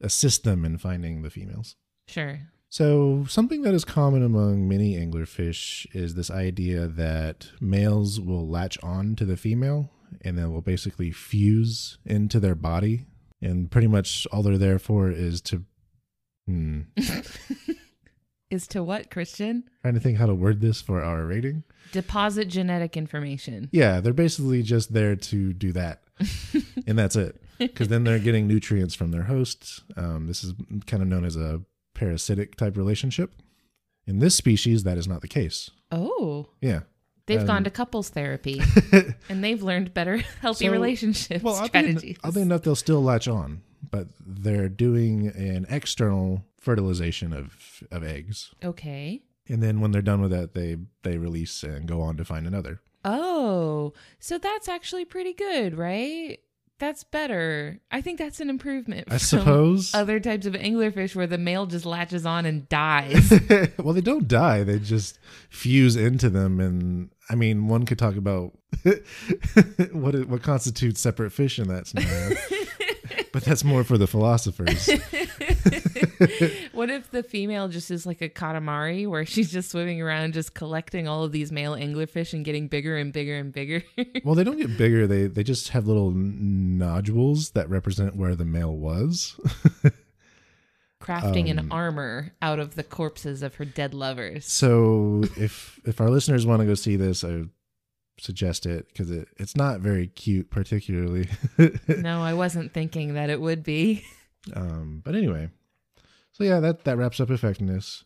assist 0.00 0.44
them 0.44 0.64
in 0.64 0.78
finding 0.78 1.22
the 1.22 1.30
females. 1.30 1.76
Sure. 2.06 2.40
So, 2.68 3.24
something 3.28 3.62
that 3.62 3.72
is 3.74 3.84
common 3.84 4.24
among 4.24 4.68
many 4.68 4.96
anglerfish 4.96 5.86
is 5.94 6.14
this 6.16 6.30
idea 6.30 6.88
that 6.88 7.50
males 7.60 8.20
will 8.20 8.48
latch 8.48 8.76
on 8.82 9.14
to 9.16 9.24
the 9.24 9.36
female 9.36 9.92
and 10.22 10.36
then 10.36 10.52
will 10.52 10.60
basically 10.60 11.12
fuse 11.12 11.98
into 12.04 12.40
their 12.40 12.56
body. 12.56 13.06
And 13.44 13.70
pretty 13.70 13.86
much 13.86 14.26
all 14.32 14.42
they're 14.42 14.58
there 14.58 14.78
for 14.78 15.10
is 15.10 15.40
to. 15.42 15.64
Hmm. 16.46 16.80
Is 18.50 18.68
to 18.68 18.84
what, 18.84 19.10
Christian? 19.10 19.64
Trying 19.82 19.94
to 19.94 20.00
think 20.00 20.16
how 20.16 20.26
to 20.26 20.34
word 20.34 20.60
this 20.60 20.80
for 20.80 21.02
our 21.02 21.24
rating. 21.24 21.64
Deposit 21.90 22.44
genetic 22.46 22.96
information. 22.96 23.68
Yeah, 23.72 23.98
they're 23.98 24.12
basically 24.12 24.62
just 24.62 24.92
there 24.92 25.16
to 25.16 25.52
do 25.52 25.72
that. 25.72 26.02
and 26.86 26.96
that's 26.96 27.16
it. 27.16 27.42
Because 27.58 27.88
then 27.88 28.04
they're 28.04 28.20
getting 28.20 28.46
nutrients 28.46 28.94
from 28.94 29.10
their 29.10 29.24
hosts. 29.24 29.82
Um, 29.96 30.28
this 30.28 30.44
is 30.44 30.54
kind 30.86 31.02
of 31.02 31.08
known 31.08 31.24
as 31.24 31.34
a 31.34 31.62
parasitic 31.94 32.54
type 32.54 32.76
relationship. 32.76 33.32
In 34.06 34.20
this 34.20 34.36
species, 34.36 34.84
that 34.84 34.98
is 34.98 35.08
not 35.08 35.22
the 35.22 35.28
case. 35.28 35.70
Oh. 35.90 36.46
Yeah. 36.60 36.80
They've 37.26 37.46
gone 37.46 37.64
to 37.64 37.70
couples 37.70 38.10
therapy 38.10 38.60
and 39.28 39.42
they've 39.42 39.62
learned 39.62 39.94
better 39.94 40.18
healthy 40.40 40.66
So- 40.66 40.72
relationship 40.72 41.42
Well, 41.42 41.54
oddly, 41.54 41.68
strategies. 41.68 42.16
oddly 42.22 42.42
enough, 42.42 42.62
they'll 42.62 42.76
still 42.76 43.02
latch 43.02 43.26
on, 43.28 43.62
but 43.90 44.08
they're 44.24 44.68
doing 44.68 45.28
an 45.28 45.66
external 45.70 46.44
fertilization 46.60 47.32
of, 47.32 47.82
of 47.90 48.02
eggs. 48.04 48.50
okay. 48.62 49.22
And 49.48 49.62
then 49.62 49.80
when 49.80 49.90
they're 49.90 50.00
done 50.00 50.22
with 50.22 50.30
that, 50.30 50.54
they, 50.54 50.78
they 51.02 51.18
release 51.18 51.62
and 51.62 51.86
go 51.86 52.00
on 52.00 52.16
to 52.16 52.24
find 52.24 52.46
another. 52.46 52.80
Oh, 53.04 53.92
so 54.18 54.38
that's 54.38 54.68
actually 54.68 55.04
pretty 55.04 55.34
good, 55.34 55.76
right? 55.76 56.38
That's 56.78 57.04
better. 57.04 57.78
I 57.92 58.00
think 58.00 58.18
that's 58.18 58.40
an 58.40 58.48
improvement. 58.50 59.08
I 59.10 59.18
suppose. 59.18 59.94
Other 59.94 60.18
types 60.18 60.44
of 60.46 60.54
anglerfish 60.54 61.14
where 61.14 61.26
the 61.26 61.36
male 61.38 61.66
just 61.66 61.84
latches 61.86 62.24
on 62.26 62.46
and 62.46 62.66
dies. 62.70 63.30
well, 63.78 63.92
they 63.92 64.00
don't 64.00 64.26
die; 64.26 64.64
they 64.64 64.78
just 64.80 65.18
fuse 65.50 65.94
into 65.94 66.28
them. 66.30 66.58
And 66.58 67.10
I 67.30 67.34
mean, 67.34 67.68
one 67.68 67.86
could 67.86 67.98
talk 67.98 68.16
about 68.16 68.52
what 69.92 70.14
what 70.28 70.42
constitutes 70.42 71.00
separate 71.00 71.30
fish 71.30 71.58
in 71.58 71.68
that 71.68 71.86
scenario, 71.86 72.36
but 73.32 73.44
that's 73.44 73.64
more 73.64 73.82
for 73.82 73.96
the 73.96 74.06
philosophers. 74.06 74.86
what 76.72 76.90
if 76.90 77.10
the 77.10 77.22
female 77.22 77.68
just 77.68 77.90
is 77.90 78.04
like 78.04 78.20
a 78.20 78.28
katamari 78.28 79.08
where 79.08 79.24
she's 79.24 79.50
just 79.50 79.70
swimming 79.70 80.02
around 80.02 80.34
just 80.34 80.54
collecting 80.54 81.08
all 81.08 81.24
of 81.24 81.32
these 81.32 81.50
male 81.50 81.74
anglerfish 81.74 82.34
and 82.34 82.44
getting 82.44 82.68
bigger 82.68 82.96
and 82.96 83.12
bigger 83.12 83.36
and 83.36 83.52
bigger? 83.52 83.82
well, 84.24 84.34
they 84.34 84.44
don't 84.44 84.58
get 84.58 84.76
bigger; 84.76 85.06
they 85.06 85.26
they 85.26 85.42
just 85.42 85.70
have 85.70 85.86
little 85.86 86.10
nodules 86.10 87.50
that 87.50 87.70
represent 87.70 88.16
where 88.16 88.34
the 88.34 88.44
male 88.44 88.76
was. 88.76 89.40
Crafting 91.04 91.50
an 91.50 91.58
Um, 91.58 91.72
armor 91.72 92.32
out 92.40 92.58
of 92.58 92.74
the 92.74 92.82
corpses 92.84 93.42
of 93.42 93.56
her 93.56 93.64
dead 93.64 93.92
lovers. 93.94 94.46
So 94.46 95.22
if 95.36 95.78
if 95.84 96.00
our 96.00 96.10
listeners 96.10 96.46
want 96.46 96.60
to 96.60 96.66
go 96.66 96.74
see 96.74 96.96
this, 96.96 97.22
I 97.24 97.44
suggest 98.18 98.64
it 98.64 98.86
because 98.88 99.10
it, 99.10 99.28
it's 99.36 99.56
not 99.56 99.80
very 99.80 100.06
cute, 100.06 100.50
particularly. 100.50 101.28
no, 101.88 102.22
I 102.22 102.32
wasn't 102.34 102.72
thinking 102.72 103.14
that 103.14 103.28
it 103.30 103.40
would 103.40 103.62
be. 103.62 104.04
um, 104.54 105.02
but 105.04 105.14
anyway, 105.14 105.50
so 106.32 106.44
yeah, 106.44 106.60
that 106.60 106.84
that 106.84 106.96
wraps 106.96 107.20
up 107.20 107.30
effectiveness. 107.30 108.04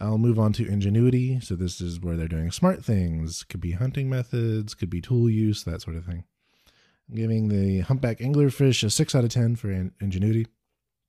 I'll 0.00 0.18
move 0.18 0.38
on 0.38 0.52
to 0.52 0.64
ingenuity. 0.66 1.40
So 1.40 1.56
this 1.56 1.80
is 1.80 1.98
where 1.98 2.16
they're 2.16 2.28
doing 2.28 2.52
smart 2.52 2.84
things. 2.84 3.42
Could 3.42 3.60
be 3.60 3.72
hunting 3.72 4.08
methods, 4.08 4.74
could 4.74 4.90
be 4.90 5.00
tool 5.00 5.28
use, 5.28 5.64
that 5.64 5.82
sort 5.82 5.96
of 5.96 6.04
thing. 6.04 6.22
I'm 7.08 7.16
giving 7.16 7.48
the 7.48 7.80
humpback 7.80 8.18
anglerfish 8.20 8.84
a 8.84 8.90
six 8.90 9.14
out 9.16 9.24
of 9.24 9.30
ten 9.30 9.56
for 9.56 9.72
in- 9.72 9.92
ingenuity. 10.00 10.46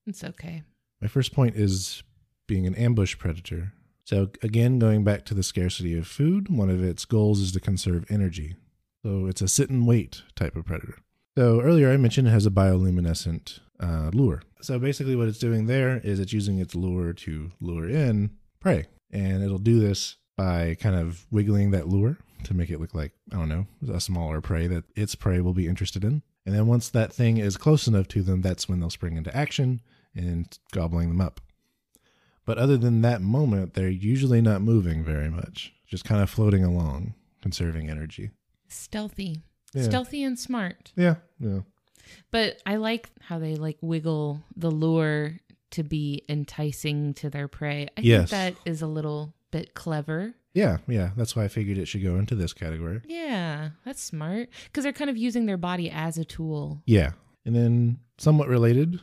It's 0.07 0.24
okay. 0.24 0.63
My 1.01 1.08
first 1.08 1.34
point 1.34 1.56
is 1.56 2.03
being 2.48 2.68
an 2.68 2.75
ambush 2.75 3.18
predator. 3.18 3.74
So, 4.03 4.32
again, 4.41 4.79
going 4.79 5.03
back 5.03 5.24
to 5.25 5.34
the 5.34 5.44
scarcity 5.44 5.98
of 5.98 6.08
food, 6.08 6.50
one 6.50 6.70
of 6.70 6.84
its 6.84 7.06
goals 7.06 7.39
is 7.39 7.51
to 7.53 7.60
conserve 7.60 8.06
energy. 8.10 8.56
So, 9.03 9.27
it's 9.27 9.41
a 9.41 9.48
sit 9.48 9.70
and 9.70 9.88
wait 9.88 10.24
type 10.36 10.56
of 10.56 10.65
predator. 10.65 10.98
So, 11.38 11.62
earlier 11.62 11.91
I 11.91 11.98
mentioned 11.98 12.27
it 12.27 12.32
has 12.32 12.46
a 12.46 12.51
bioluminescent 12.51 13.60
uh, 13.79 14.10
lure. 14.13 14.41
So, 14.62 14.79
basically, 14.79 15.15
what 15.15 15.27
it's 15.27 15.39
doing 15.39 15.68
there 15.68 16.00
is 16.00 16.20
it's 16.20 16.34
using 16.34 16.60
its 16.60 16.75
lure 16.75 17.13
to 17.13 17.51
lure 17.62 17.88
in 17.88 18.32
prey. 18.60 18.88
And 19.12 19.44
it'll 19.44 19.58
do 19.58 19.79
this 19.79 20.18
by 20.36 20.75
kind 20.79 20.96
of 20.96 21.27
wiggling 21.32 21.72
that 21.72 21.88
lure 21.88 22.18
to 22.44 22.53
make 22.53 22.70
it 22.70 22.79
look 22.79 22.96
like, 22.96 23.13
I 23.32 23.36
don't 23.36 23.50
know, 23.50 23.68
a 23.94 24.01
smaller 24.01 24.41
prey 24.41 24.68
that 24.68 24.86
its 24.96 25.15
prey 25.15 25.39
will 25.39 25.53
be 25.53 25.68
interested 25.68 26.03
in. 26.03 26.24
And 26.46 26.56
then 26.56 26.68
once 26.68 26.89
that 26.89 27.13
thing 27.13 27.38
is 27.38 27.58
close 27.58 27.88
enough 27.88 28.08
to 28.10 28.24
them, 28.24 28.41
that's 28.41 28.68
when 28.68 28.79
they'll 28.79 28.89
spring 28.89 29.18
into 29.18 29.36
action 29.36 29.82
and 30.27 30.57
gobbling 30.71 31.09
them 31.09 31.21
up. 31.21 31.41
But 32.45 32.57
other 32.57 32.77
than 32.77 33.01
that 33.01 33.21
moment, 33.21 33.73
they're 33.73 33.89
usually 33.89 34.41
not 34.41 34.61
moving 34.61 35.03
very 35.03 35.29
much, 35.29 35.73
just 35.88 36.03
kind 36.05 36.21
of 36.21 36.29
floating 36.29 36.63
along, 36.63 37.13
conserving 37.41 37.89
energy. 37.89 38.31
Stealthy. 38.67 39.43
Yeah. 39.73 39.83
Stealthy 39.83 40.23
and 40.23 40.38
smart. 40.38 40.91
Yeah, 40.95 41.15
yeah. 41.39 41.59
But 42.31 42.59
I 42.65 42.77
like 42.77 43.09
how 43.21 43.38
they 43.38 43.55
like 43.55 43.77
wiggle 43.81 44.41
the 44.55 44.71
lure 44.71 45.39
to 45.71 45.83
be 45.83 46.23
enticing 46.27 47.13
to 47.15 47.29
their 47.29 47.47
prey. 47.47 47.88
I 47.95 48.01
Yes. 48.01 48.29
think 48.31 48.55
that 48.65 48.69
is 48.69 48.81
a 48.81 48.88
little 48.88 49.35
bit 49.51 49.75
clever. 49.75 50.33
Yeah, 50.55 50.77
yeah. 50.88 51.11
That's 51.15 51.35
why 51.35 51.43
I 51.43 51.47
figured 51.49 51.77
it 51.77 51.85
should 51.88 52.01
go 52.03 52.15
into 52.15 52.33
this 52.33 52.53
category. 52.53 53.01
Yeah, 53.05 53.69
that's 53.85 54.01
smart 54.01 54.49
because 54.65 54.83
they're 54.83 54.93
kind 54.93 55.11
of 55.11 55.17
using 55.17 55.45
their 55.45 55.57
body 55.57 55.91
as 55.91 56.17
a 56.17 56.25
tool. 56.25 56.81
Yeah. 56.88 57.11
And 57.45 57.55
then, 57.55 57.99
somewhat 58.17 58.47
related, 58.47 58.99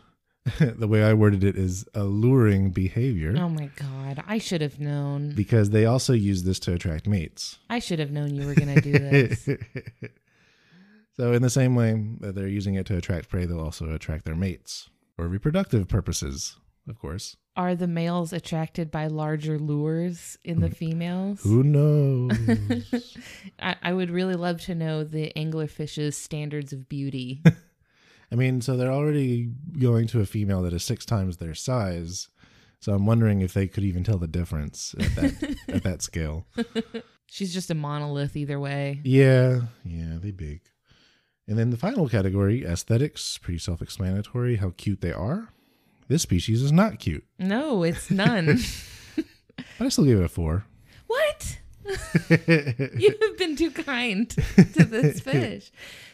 the 0.60 0.86
way 0.86 1.02
I 1.02 1.12
worded 1.14 1.42
it 1.42 1.56
is 1.56 1.86
alluring 1.94 2.70
behavior 2.70 3.34
Oh 3.36 3.48
my 3.48 3.70
god, 3.76 4.22
I 4.26 4.38
should 4.38 4.60
have 4.60 4.78
known. 4.78 5.34
because 5.34 5.70
they 5.70 5.86
also 5.86 6.12
use 6.12 6.44
this 6.44 6.60
to 6.60 6.72
attract 6.72 7.08
mates. 7.08 7.58
I 7.68 7.80
should 7.80 7.98
have 7.98 8.12
known 8.12 8.34
you 8.34 8.46
were 8.46 8.54
going 8.54 8.74
to 8.74 8.80
do 8.80 8.92
this. 8.92 9.44
so, 11.16 11.32
in 11.32 11.42
the 11.42 11.50
same 11.50 11.74
way 11.74 12.00
that 12.20 12.34
they're 12.34 12.46
using 12.46 12.74
it 12.74 12.86
to 12.86 12.96
attract 12.96 13.28
prey, 13.28 13.44
they'll 13.44 13.60
also 13.60 13.92
attract 13.92 14.24
their 14.24 14.36
mates 14.36 14.88
for 15.16 15.26
reproductive 15.26 15.88
purposes, 15.88 16.56
of 16.88 16.98
course. 16.98 17.36
Are 17.56 17.74
the 17.74 17.88
males 17.88 18.32
attracted 18.32 18.90
by 18.90 19.06
larger 19.06 19.58
lures 19.58 20.38
in 20.44 20.60
the 20.60 20.68
mm. 20.68 20.76
females? 20.76 21.40
Who 21.42 21.62
knows? 21.64 23.04
I, 23.58 23.76
I 23.82 23.92
would 23.92 24.10
really 24.10 24.34
love 24.34 24.60
to 24.62 24.74
know 24.74 25.02
the 25.02 25.32
anglerfish's 25.34 26.16
standards 26.16 26.72
of 26.72 26.88
beauty. 26.88 27.42
I 28.30 28.34
mean, 28.34 28.60
so 28.60 28.76
they're 28.76 28.90
already 28.92 29.50
going 29.78 30.06
to 30.08 30.20
a 30.20 30.26
female 30.26 30.62
that 30.62 30.72
is 30.72 30.84
six 30.84 31.04
times 31.04 31.36
their 31.36 31.54
size. 31.54 32.28
So 32.80 32.92
I'm 32.92 33.06
wondering 33.06 33.40
if 33.40 33.54
they 33.54 33.66
could 33.68 33.84
even 33.84 34.04
tell 34.04 34.18
the 34.18 34.26
difference 34.26 34.94
at 34.98 35.14
that 35.14 35.56
at 35.68 35.82
that 35.84 36.02
scale. 36.02 36.46
She's 37.26 37.52
just 37.52 37.70
a 37.70 37.74
monolith 37.74 38.36
either 38.36 38.60
way. 38.60 39.00
Yeah, 39.04 39.62
yeah, 39.84 40.18
they 40.20 40.30
big. 40.30 40.60
And 41.48 41.56
then 41.58 41.70
the 41.70 41.76
final 41.76 42.08
category, 42.08 42.64
aesthetics, 42.64 43.38
pretty 43.38 43.58
self-explanatory. 43.58 44.56
How 44.56 44.72
cute 44.76 45.00
they 45.00 45.12
are. 45.12 45.48
This 46.08 46.22
species 46.22 46.62
is 46.62 46.72
not 46.72 46.98
cute, 47.00 47.24
No, 47.38 47.82
it's 47.82 48.10
none. 48.10 48.58
but 49.16 49.24
I 49.80 49.88
still 49.88 50.04
give 50.04 50.20
it 50.20 50.24
a 50.24 50.28
four. 50.28 50.64
what? 51.08 51.58
You 52.98 53.14
have 53.22 53.38
been 53.38 53.56
too 53.56 53.70
kind 53.70 54.28
to 54.30 54.84
this 54.84 55.20
fish. 55.20 55.70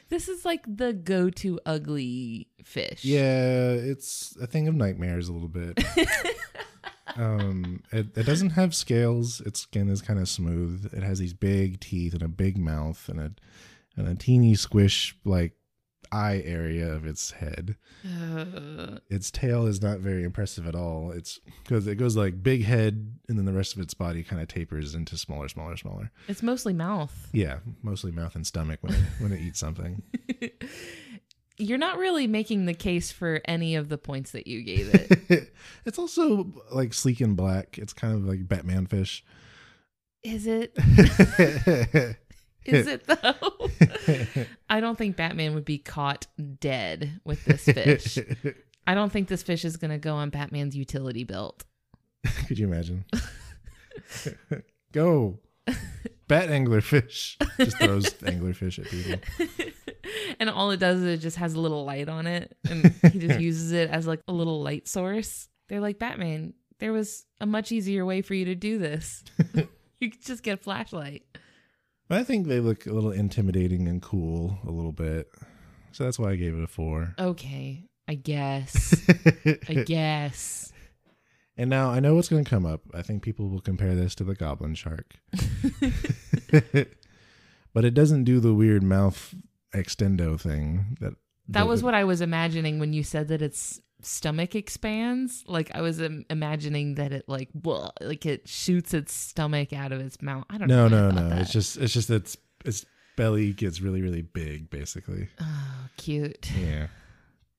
This 0.09 0.29
is 0.29 0.45
like 0.45 0.64
the 0.67 0.93
go 0.93 1.31
to 1.31 1.59
ugly 1.64 2.49
fish. 2.62 3.05
Yeah, 3.05 3.71
it's 3.73 4.37
a 4.41 4.47
thing 4.47 4.69
of 4.69 4.75
nightmares 4.75 5.29
a 5.29 5.33
little 5.33 5.49
bit. 5.49 5.83
um, 7.17 7.83
it, 7.93 8.17
it 8.17 8.26
doesn't 8.26 8.50
have 8.50 8.75
scales. 8.75 9.41
Its 9.41 9.61
skin 9.61 9.88
is 9.88 10.02
kind 10.02 10.21
of 10.21 10.29
smooth. 10.29 10.93
It 10.93 11.02
has 11.02 11.19
these 11.19 11.35
big 11.35 11.81
teeth 11.81 12.12
and 12.12 12.23
a 12.23 12.29
big 12.29 12.59
mouth 12.59 13.09
and 13.09 13.21
a 13.21 13.33
and 13.97 14.09
a 14.09 14.14
teeny 14.14 14.55
squish 14.55 15.17
like 15.25 15.52
eye 16.12 16.42
area 16.45 16.92
of 16.92 17.07
its 17.07 17.31
head. 17.33 17.76
Uh, 18.04 18.99
Its 19.09 19.31
tail 19.31 19.66
is 19.66 19.81
not 19.81 19.99
very 20.00 20.23
impressive 20.25 20.66
at 20.66 20.75
all. 20.75 21.11
It's 21.11 21.40
because 21.64 21.87
it 21.87 21.95
goes 21.97 22.16
like 22.16 22.42
big 22.42 22.64
head 22.64 23.16
and 23.28 23.38
then 23.38 23.45
the 23.47 23.52
rest 23.52 23.75
of 23.75 23.81
its 23.81 23.95
body 23.95 24.23
kind 24.23 24.42
of 24.42 24.49
tapers 24.49 24.95
into 24.95 25.16
smaller, 25.16 25.49
smaller, 25.49 25.76
smaller. 25.76 26.11
it's 26.28 26.42
mostly 26.42 26.73
mouth. 26.73 27.28
Yeah, 27.33 27.59
mostly 27.83 28.12
mouth 28.12 28.35
and 28.35 28.47
stomach 28.47 28.78
when 28.83 28.95
it, 28.95 29.00
when 29.21 29.33
it 29.33 29.40
eats 29.40 29.59
something. 29.59 30.02
You're 31.59 31.78
not 31.78 31.99
really 31.99 32.26
making 32.26 32.64
the 32.66 32.75
case 32.75 33.12
for 33.12 33.40
any 33.45 33.75
of 33.76 33.88
the 33.88 33.99
points 33.99 34.33
that 34.33 34.47
you 34.47 34.62
gave 34.62 34.90
it. 34.95 35.52
it's 35.87 35.99
also 35.99 36.52
like 36.73 36.92
sleek 36.95 37.21
and 37.21 37.37
black. 37.37 37.78
It's 37.78 37.92
kind 37.92 38.14
of 38.14 38.25
like 38.25 38.49
Batman 38.49 38.87
fish. 38.87 39.25
Is 40.25 40.47
it? 40.47 40.76
Is 42.64 42.87
it 42.87 43.07
though? 43.07 44.47
I 44.71 44.81
don't 44.81 44.97
think 44.97 45.16
Batman 45.16 45.54
would 45.54 45.64
be 45.64 45.78
caught 45.78 46.26
dead 46.61 47.21
with 47.25 47.45
this 47.45 47.64
fish. 47.64 48.19
I 48.87 48.95
don't 48.95 49.12
think 49.12 49.28
this 49.28 49.42
fish 49.42 49.64
is 49.64 49.76
going 49.76 49.90
to 49.90 49.99
go 49.99 50.14
on 50.14 50.31
Batman's 50.31 50.76
utility 50.76 51.25
belt. 51.25 51.64
Could 52.47 52.59
you 52.59 52.66
imagine? 52.66 53.04
Go. 54.92 55.38
Bat 56.28 56.49
anglerfish. 56.49 57.37
Just 57.59 57.78
throws 57.78 58.11
anglerfish 58.14 58.78
at 58.78 58.87
people. 58.87 59.78
and 60.40 60.50
all 60.50 60.71
it 60.71 60.78
does 60.78 61.00
is 61.00 61.19
it 61.19 61.19
just 61.19 61.37
has 61.37 61.54
a 61.54 61.61
little 61.61 61.85
light 61.85 62.09
on 62.09 62.26
it 62.26 62.57
and 62.69 62.92
he 63.12 63.19
just 63.19 63.40
uses 63.40 63.73
it 63.73 63.90
as 63.90 64.07
like 64.07 64.21
a 64.28 64.33
little 64.33 64.62
light 64.62 64.88
source. 64.88 65.49
They're 65.69 65.81
like, 65.81 65.99
Batman, 65.99 66.54
there 66.78 66.92
was 66.92 67.25
a 67.40 67.47
much 67.47 67.71
easier 67.71 68.04
way 68.04 68.23
for 68.23 68.35
you 68.35 68.47
to 68.47 68.54
do 68.54 68.78
this. 68.78 69.23
you 70.00 70.11
could 70.11 70.25
just 70.25 70.42
get 70.42 70.54
a 70.54 70.62
flashlight. 70.62 71.23
I 72.11 72.25
think 72.25 72.47
they 72.47 72.61
look 72.61 72.87
a 72.87 72.92
little 72.92 73.12
intimidating 73.12 73.88
and 73.88 74.02
cool 74.02 74.59
a 74.66 74.71
little 74.71 74.92
bit. 74.92 75.30
So 75.92 76.04
that's 76.04 76.18
why 76.18 76.32
I 76.32 76.37
gave 76.37 76.54
it 76.54 76.62
a 76.62 76.66
four. 76.66 77.14
Okay, 77.18 77.85
I 78.09 78.14
guess. 78.14 78.94
I 79.68 79.85
guess. 79.87 80.73
And 81.56 81.68
now 81.71 81.90
I 81.90 82.00
know 82.00 82.14
what's 82.14 82.28
going 82.28 82.44
to 82.44 82.50
come 82.50 82.66
up. 82.66 82.80
I 82.94 83.02
think 83.02 83.23
people 83.23 83.49
will 83.49 83.61
compare 83.61 83.94
this 83.94 84.14
to 84.16 84.25
the 84.25 84.35
goblin 84.35 84.75
shark. 84.75 85.16
but 87.73 87.85
it 87.85 87.94
doesn't 87.94 88.25
do 88.25 88.40
the 88.40 88.54
weird 88.54 88.82
mouth 88.82 89.35
extendo 89.75 90.40
thing 90.40 90.97
that 91.00 91.14
That 91.49 91.66
was 91.66 91.82
what 91.82 91.94
I 91.94 92.04
was 92.04 92.21
imagining 92.21 92.78
when 92.78 92.92
you 92.92 93.02
said 93.02 93.28
that 93.28 93.42
its 93.42 93.80
stomach 94.02 94.54
expands. 94.54 95.44
Like 95.47 95.71
I 95.75 95.80
was 95.80 96.00
Im- 96.00 96.25
imagining 96.30 96.97
that 96.97 97.12
it 97.12 97.28
like 97.28 97.50
blah, 97.54 97.90
like 98.00 98.26
it 98.26 98.49
shoots 98.49 98.94
its 98.94 99.12
stomach 99.12 99.73
out 99.73 99.92
of 99.92 100.00
its 100.00 100.21
mouth. 100.23 100.44
I 100.50 100.59
don't 100.59 100.68
No, 100.68 100.88
know. 100.88 101.11
no, 101.11 101.21
no, 101.21 101.28
no. 101.28 101.37
It's 101.37 101.52
just 101.52 101.76
it's 101.76 101.92
just 101.92 102.11
its 102.11 102.37
its 102.64 102.85
belly 103.16 103.52
gets 103.52 103.80
really 103.80 104.02
really 104.02 104.23
big 104.23 104.71
basically. 104.71 105.28
oh, 105.40 105.87
cute. 105.97 106.50
Yeah. 106.59 106.88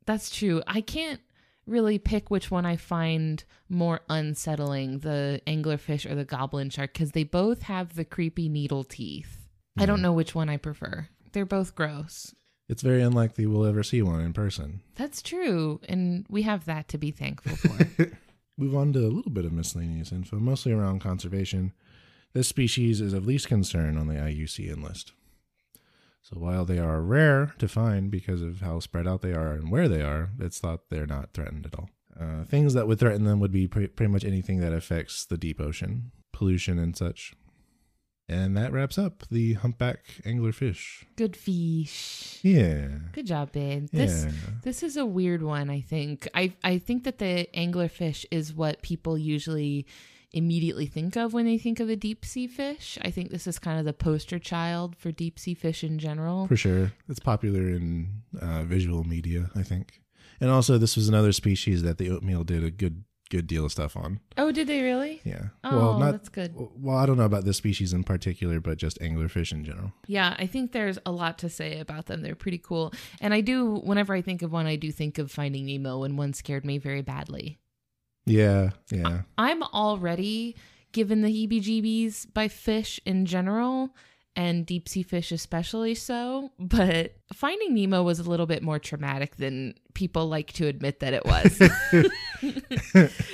That's 0.06 0.30
true. 0.30 0.62
I 0.68 0.82
can't 0.82 1.22
really 1.66 1.98
pick 1.98 2.30
which 2.30 2.52
one 2.52 2.66
I 2.66 2.76
find 2.76 3.44
more 3.70 4.02
unsettling, 4.10 5.00
the 5.00 5.42
anglerfish 5.48 6.10
or 6.10 6.16
the 6.16 6.26
goblin 6.26 6.70
shark, 6.70 6.92
because 6.94 7.12
they 7.12 7.24
both 7.24 7.62
have 7.64 7.96
the 7.96 8.04
creepy 8.04 8.50
needle 8.50 8.84
teeth. 8.84 9.48
I 9.78 9.86
don't 9.86 10.00
mm. 10.00 10.04
know 10.04 10.14
which 10.14 10.36
one 10.36 10.50
I 10.50 10.58
prefer. 10.58 11.08
They're 11.32 11.46
both 11.46 11.74
gross. 11.74 12.36
It's 12.70 12.82
very 12.82 13.02
unlikely 13.02 13.46
we'll 13.46 13.66
ever 13.66 13.84
see 13.84 14.02
one 14.02 14.22
in 14.22 14.34
person. 14.34 14.82
That's 14.96 15.22
true, 15.22 15.82
and 15.88 16.26
we 16.30 16.44
have 16.44 16.66
that 16.66 16.88
to 16.90 16.98
be 16.98 17.12
thankful 17.12 17.56
for. 17.58 18.12
Move 18.58 18.76
on 18.76 18.94
to 18.94 19.00
a 19.00 19.10
little 19.10 19.32
bit 19.32 19.46
of 19.46 19.52
miscellaneous 19.52 20.12
info, 20.12 20.38
mostly 20.38 20.72
around 20.72 21.00
conservation. 21.00 21.74
This 22.34 22.48
species 22.48 23.02
is 23.02 23.14
of 23.14 23.26
least 23.26 23.48
concern 23.48 23.98
on 23.98 24.08
the 24.08 24.16
IUCN 24.16 24.84
list. 24.84 25.12
So 26.22 26.40
while 26.40 26.64
they 26.64 26.80
are 26.80 27.02
rare 27.02 27.54
to 27.60 27.68
find 27.68 28.10
because 28.10 28.42
of 28.42 28.62
how 28.62 28.80
spread 28.80 29.08
out 29.08 29.22
they 29.22 29.34
are 29.34 29.52
and 29.52 29.70
where 29.70 29.90
they 29.90 30.02
are, 30.02 30.30
it's 30.40 30.60
thought 30.60 30.90
they're 30.90 31.06
not 31.06 31.34
threatened 31.34 31.66
at 31.66 31.76
all. 31.76 31.90
Uh, 32.18 32.46
things 32.46 32.74
that 32.76 32.88
would 32.88 33.00
threaten 33.00 33.26
them 33.26 33.40
would 33.40 33.52
be 33.52 33.68
pre- 33.68 33.88
pretty 33.88 34.12
much 34.12 34.24
anything 34.24 34.60
that 34.62 34.72
affects 34.72 35.26
the 35.26 35.38
deep 35.38 35.60
ocean, 35.60 36.12
pollution 36.32 36.80
and 36.80 36.96
such. 36.96 37.34
And 38.30 38.56
that 38.56 38.72
wraps 38.72 38.98
up 38.98 39.24
the 39.30 39.54
humpback 39.54 40.00
anglerfish. 40.26 41.04
Good 41.18 41.36
fish. 41.36 42.40
Yeah. 42.42 42.88
Good 43.12 43.28
job, 43.28 43.52
babe. 43.52 43.88
This 43.92 44.26
Yeah. 44.26 44.32
this 44.64 44.82
is 44.82 44.96
a 44.98 45.06
weird 45.06 45.44
one, 45.44 45.70
I 45.70 45.82
think. 45.82 46.28
I 46.34 46.54
I 46.64 46.78
think 46.78 47.04
that 47.04 47.18
the 47.18 47.48
anglerfish 47.54 48.26
is 48.32 48.54
what 48.54 48.82
people 48.82 49.18
usually 49.18 49.86
immediately 50.32 50.88
think 50.88 51.16
of 51.16 51.34
when 51.34 51.46
they 51.46 51.58
think 51.60 51.80
of 51.80 51.90
a 51.90 51.96
deep 51.96 52.26
sea 52.26 52.48
fish. 52.48 52.98
I 53.04 53.12
think 53.12 53.30
this 53.30 53.46
is 53.46 53.60
kind 53.60 53.78
of 53.78 53.86
the 53.86 53.94
poster 53.94 54.40
child 54.40 54.96
for 54.96 55.12
deep 55.12 55.38
sea 55.38 55.54
fish 55.54 55.84
in 55.84 56.00
general. 56.00 56.48
For 56.48 56.56
sure. 56.58 56.94
It's 57.08 57.20
popular 57.20 57.70
in 57.70 58.24
uh, 58.42 58.64
visual 58.64 59.04
media, 59.04 59.52
I 59.54 59.62
think. 59.64 60.02
And 60.42 60.50
also, 60.50 60.78
this 60.80 60.96
was 60.96 61.08
another 61.08 61.32
species 61.34 61.84
that 61.84 62.00
the 62.00 62.10
oatmeal 62.10 62.44
did 62.44 62.64
a 62.64 62.72
good 62.72 63.04
good 63.34 63.48
deal 63.48 63.66
of 63.66 63.72
stuff 63.72 63.98
on. 63.98 64.20
Oh, 64.38 64.52
did 64.52 64.68
they 64.68 64.84
really? 64.84 65.20
Yeah. 65.24 65.46
Oh, 65.64 65.78
well, 65.78 66.00
not 66.00 66.12
that's 66.12 66.30
good. 66.30 66.54
well. 66.56 66.98
I 66.98 67.08
don't 67.08 67.18
know 67.18 67.26
about 67.26 67.46
this 67.46 67.58
species 67.58 67.92
in 67.92 68.04
particular, 68.04 68.60
but 68.60 68.78
just 68.78 69.00
anglerfish 69.00 69.52
in 69.52 69.66
general. 69.66 69.92
Yeah, 70.06 70.36
I 70.38 70.46
think 70.46 70.72
there's 70.72 71.00
a 71.04 71.12
lot 71.12 71.40
to 71.40 71.50
say 71.50 71.80
about 71.80 72.06
them. 72.06 72.22
They're 72.22 72.36
pretty 72.36 72.60
cool. 72.60 72.94
And 73.20 73.34
I 73.34 73.42
do, 73.42 73.78
whenever 73.78 74.14
I 74.14 74.22
think 74.22 74.44
of 74.44 74.52
one, 74.52 74.68
I 74.68 74.76
do 74.76 74.92
think 74.92 75.18
of 75.18 75.32
Finding 75.32 75.66
Nemo 75.66 76.00
when 76.02 76.16
one 76.16 76.34
scared 76.34 76.64
me 76.64 76.78
very 76.78 77.02
badly. 77.02 77.58
Yeah. 78.28 78.70
Yeah. 78.92 79.24
I'm 79.36 79.64
already 79.64 80.56
given 80.92 81.22
the 81.22 81.30
heebie 81.30 81.64
jeebies 81.64 82.32
by 82.32 82.48
fish 82.48 83.00
in 83.04 83.26
general 83.26 83.96
and 84.36 84.66
deep 84.66 84.90
sea 84.90 85.04
fish 85.04 85.32
especially 85.32 85.96
so, 85.96 86.52
but 86.60 87.16
Finding 87.34 87.74
Nemo 87.74 88.04
was 88.04 88.20
a 88.20 88.24
little 88.24 88.46
bit 88.46 88.64
more 88.64 88.80
traumatic 88.80 89.38
than 89.38 89.76
people 89.94 90.28
like 90.28 90.54
to 90.54 90.68
admit 90.68 91.00
that 91.02 91.14
it 91.14 91.26
was. 91.26 91.62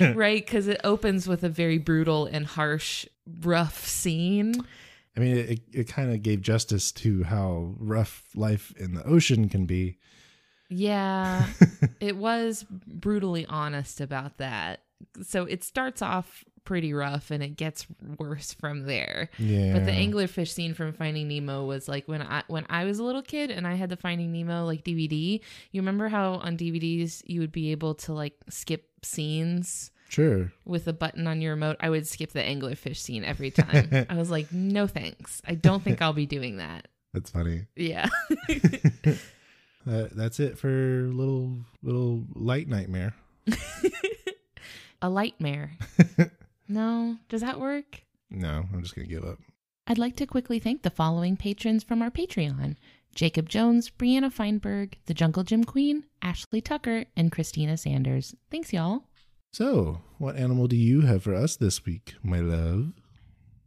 right? 0.14 0.44
Because 0.44 0.68
it 0.68 0.80
opens 0.84 1.26
with 1.26 1.42
a 1.42 1.48
very 1.48 1.78
brutal 1.78 2.26
and 2.26 2.46
harsh, 2.46 3.06
rough 3.42 3.86
scene. 3.86 4.54
I 5.16 5.20
mean, 5.20 5.36
it 5.36 5.60
it 5.72 5.88
kind 5.88 6.12
of 6.12 6.22
gave 6.22 6.40
justice 6.40 6.92
to 6.92 7.24
how 7.24 7.74
rough 7.78 8.28
life 8.34 8.72
in 8.76 8.94
the 8.94 9.04
ocean 9.04 9.48
can 9.48 9.66
be. 9.66 9.98
Yeah, 10.68 11.46
it 12.00 12.16
was 12.16 12.64
brutally 12.64 13.44
honest 13.46 14.00
about 14.00 14.38
that. 14.38 14.82
So 15.22 15.44
it 15.44 15.64
starts 15.64 16.00
off 16.00 16.44
pretty 16.64 16.92
rough 16.92 17.30
and 17.30 17.42
it 17.42 17.56
gets 17.56 17.86
worse 18.18 18.52
from 18.54 18.84
there. 18.86 19.30
Yeah. 19.38 19.72
But 19.74 19.86
the 19.86 19.92
anglerfish 19.92 20.48
scene 20.48 20.74
from 20.74 20.92
Finding 20.92 21.28
Nemo 21.28 21.64
was 21.64 21.88
like 21.88 22.06
when 22.08 22.22
I 22.22 22.42
when 22.48 22.66
I 22.70 22.84
was 22.84 22.98
a 22.98 23.04
little 23.04 23.22
kid 23.22 23.50
and 23.50 23.66
I 23.66 23.74
had 23.74 23.88
the 23.90 23.96
Finding 23.96 24.32
Nemo 24.32 24.64
like 24.64 24.84
DVD. 24.84 25.40
You 25.72 25.80
remember 25.80 26.08
how 26.08 26.34
on 26.34 26.56
DVDs 26.56 27.22
you 27.26 27.40
would 27.40 27.52
be 27.52 27.70
able 27.72 27.94
to 27.96 28.12
like 28.12 28.34
skip 28.48 28.86
scenes 29.02 29.90
Sure. 30.08 30.52
with 30.64 30.88
a 30.88 30.92
button 30.92 31.26
on 31.26 31.40
your 31.40 31.52
remote? 31.54 31.76
I 31.80 31.88
would 31.90 32.06
skip 32.06 32.32
the 32.32 32.40
anglerfish 32.42 32.96
scene 32.96 33.24
every 33.24 33.50
time. 33.52 34.06
I 34.10 34.16
was 34.16 34.30
like, 34.30 34.52
no 34.52 34.86
thanks. 34.86 35.40
I 35.46 35.54
don't 35.54 35.82
think 35.82 36.02
I'll 36.02 36.12
be 36.12 36.26
doing 36.26 36.56
that. 36.56 36.88
That's 37.12 37.30
funny. 37.30 37.66
Yeah. 37.76 38.08
Uh, 39.90 40.08
that's 40.12 40.38
it 40.40 40.58
for 40.58 41.08
little 41.10 41.56
little 41.82 42.22
light 42.34 42.68
nightmare. 42.68 43.14
a 45.02 45.08
lightmare. 45.08 45.72
No, 46.70 47.16
does 47.28 47.40
that 47.40 47.58
work? 47.58 48.04
No, 48.30 48.64
I'm 48.72 48.82
just 48.82 48.94
gonna 48.94 49.08
give 49.08 49.24
up. 49.24 49.38
I'd 49.88 49.98
like 49.98 50.14
to 50.16 50.26
quickly 50.26 50.60
thank 50.60 50.82
the 50.82 50.90
following 50.90 51.36
patrons 51.36 51.82
from 51.82 52.00
our 52.00 52.10
Patreon 52.10 52.76
Jacob 53.12 53.48
Jones, 53.48 53.90
Brianna 53.90 54.32
Feinberg, 54.32 54.94
The 55.06 55.14
Jungle 55.14 55.42
Gym 55.42 55.64
Queen, 55.64 56.04
Ashley 56.22 56.60
Tucker, 56.60 57.06
and 57.16 57.32
Christina 57.32 57.76
Sanders. 57.76 58.36
Thanks, 58.52 58.72
y'all. 58.72 59.02
So, 59.52 60.00
what 60.18 60.36
animal 60.36 60.68
do 60.68 60.76
you 60.76 61.00
have 61.00 61.24
for 61.24 61.34
us 61.34 61.56
this 61.56 61.84
week, 61.84 62.14
my 62.22 62.38
love? 62.38 62.92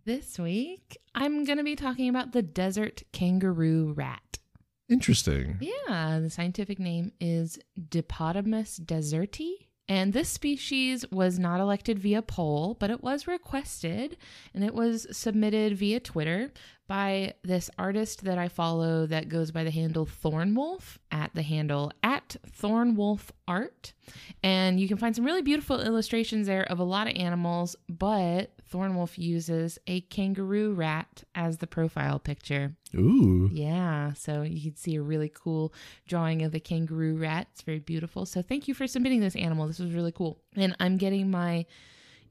This 0.05 0.39
week, 0.39 0.97
I'm 1.13 1.43
going 1.43 1.57
to 1.57 1.63
be 1.63 1.75
talking 1.75 2.07
about 2.07 2.31
the 2.31 2.41
desert 2.41 3.03
kangaroo 3.11 3.91
rat. 3.91 4.39
Interesting. 4.87 5.57
Yeah, 5.59 6.19
the 6.21 6.29
scientific 6.29 6.79
name 6.79 7.11
is 7.19 7.59
Dipodomys 7.77 8.79
deserti. 8.79 9.62
And 9.89 10.13
this 10.13 10.29
species 10.29 11.05
was 11.11 11.37
not 11.37 11.59
elected 11.59 11.99
via 11.99 12.21
poll, 12.21 12.77
but 12.79 12.89
it 12.89 13.03
was 13.03 13.27
requested 13.27 14.17
and 14.53 14.63
it 14.63 14.73
was 14.73 15.07
submitted 15.11 15.77
via 15.77 15.99
Twitter 15.99 16.51
by 16.87 17.33
this 17.43 17.69
artist 17.77 18.23
that 18.23 18.37
I 18.37 18.47
follow 18.47 19.05
that 19.07 19.29
goes 19.29 19.51
by 19.51 19.63
the 19.63 19.71
handle 19.71 20.05
Thornwolf 20.05 20.97
at 21.11 21.33
the 21.33 21.41
handle 21.41 21.91
at 22.01 22.37
Thornwolf 22.47 23.31
Art. 23.47 23.93
And 24.41 24.79
you 24.79 24.87
can 24.87 24.97
find 24.97 25.15
some 25.15 25.25
really 25.25 25.41
beautiful 25.41 25.81
illustrations 25.81 26.47
there 26.47 26.63
of 26.63 26.79
a 26.79 26.83
lot 26.83 27.07
of 27.07 27.15
animals, 27.15 27.75
but 27.89 28.51
Thornwolf 28.73 29.19
uses 29.19 29.77
a 29.85 30.01
kangaroo 30.01 30.73
rat 30.73 31.23
as 31.35 31.57
the 31.57 31.67
profile 31.67 32.17
picture. 32.17 32.75
Ooh. 32.95 33.49
Yeah, 33.53 34.13
so 34.13 34.41
you 34.41 34.61
can 34.61 34.75
see 34.75 34.95
a 34.95 35.01
really 35.01 35.31
cool 35.33 35.73
drawing 36.07 36.41
of 36.41 36.55
a 36.55 36.59
kangaroo 36.59 37.15
rat. 37.15 37.47
It's 37.51 37.61
very 37.61 37.79
beautiful. 37.79 38.25
So 38.25 38.41
thank 38.41 38.67
you 38.67 38.73
for 38.73 38.87
submitting 38.87 39.19
this 39.19 39.35
animal. 39.35 39.67
This 39.67 39.79
was 39.79 39.93
really 39.93 40.11
cool. 40.11 40.39
And 40.55 40.75
I'm 40.79 40.97
getting 40.97 41.29
my 41.29 41.67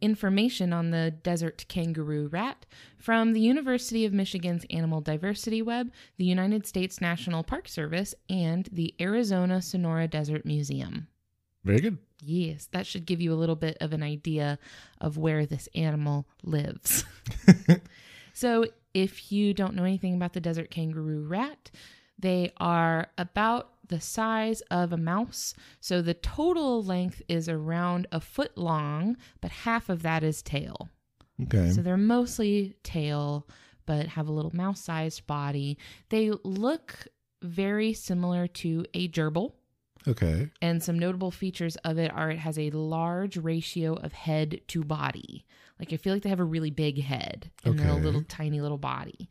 information 0.00 0.72
on 0.72 0.90
the 0.90 1.12
desert 1.22 1.64
kangaroo 1.68 2.26
rat 2.26 2.66
from 2.98 3.32
the 3.34 3.40
University 3.40 4.04
of 4.04 4.12
Michigan's 4.12 4.66
Animal 4.68 5.00
Diversity 5.00 5.62
Web, 5.62 5.92
the 6.16 6.24
United 6.24 6.66
States 6.66 7.00
National 7.00 7.44
Park 7.44 7.68
Service, 7.68 8.16
and 8.28 8.68
the 8.72 8.96
Arizona 9.00 9.62
Sonora 9.62 10.08
Desert 10.08 10.44
Museum. 10.44 11.06
Very 11.64 11.80
good. 11.80 11.98
Yes, 12.24 12.68
that 12.72 12.86
should 12.86 13.06
give 13.06 13.20
you 13.20 13.32
a 13.32 13.36
little 13.36 13.56
bit 13.56 13.76
of 13.80 13.92
an 13.92 14.02
idea 14.02 14.58
of 15.00 15.18
where 15.18 15.44
this 15.44 15.68
animal 15.74 16.26
lives. 16.42 17.04
so, 18.32 18.64
if 18.94 19.32
you 19.32 19.54
don't 19.54 19.74
know 19.74 19.84
anything 19.84 20.14
about 20.14 20.32
the 20.32 20.40
desert 20.40 20.70
kangaroo 20.70 21.24
rat, 21.26 21.70
they 22.18 22.52
are 22.58 23.08
about 23.18 23.70
the 23.88 24.00
size 24.00 24.60
of 24.70 24.92
a 24.92 24.96
mouse. 24.96 25.54
So, 25.80 26.00
the 26.00 26.14
total 26.14 26.82
length 26.82 27.22
is 27.28 27.48
around 27.48 28.06
a 28.12 28.20
foot 28.20 28.56
long, 28.56 29.16
but 29.40 29.50
half 29.50 29.88
of 29.88 30.02
that 30.02 30.22
is 30.22 30.42
tail. 30.42 30.88
Okay. 31.42 31.70
So, 31.70 31.82
they're 31.82 31.96
mostly 31.96 32.76
tail, 32.84 33.48
but 33.84 34.06
have 34.06 34.28
a 34.28 34.32
little 34.32 34.54
mouse 34.54 34.80
sized 34.80 35.26
body. 35.26 35.76
They 36.08 36.30
look 36.44 37.08
very 37.42 37.92
similar 37.92 38.46
to 38.46 38.84
a 38.94 39.08
gerbil. 39.08 39.54
Okay. 40.06 40.50
And 40.60 40.82
some 40.82 40.98
notable 40.98 41.30
features 41.30 41.76
of 41.84 41.98
it 41.98 42.12
are 42.12 42.30
it 42.30 42.38
has 42.38 42.58
a 42.58 42.70
large 42.70 43.36
ratio 43.36 43.94
of 43.94 44.12
head 44.12 44.60
to 44.68 44.84
body. 44.84 45.44
Like 45.78 45.92
I 45.92 45.96
feel 45.96 46.12
like 46.12 46.22
they 46.22 46.28
have 46.28 46.40
a 46.40 46.44
really 46.44 46.70
big 46.70 47.02
head 47.02 47.50
and 47.64 47.78
then 47.78 47.88
a 47.88 47.96
little 47.96 48.22
tiny 48.22 48.60
little 48.60 48.78
body. 48.78 49.28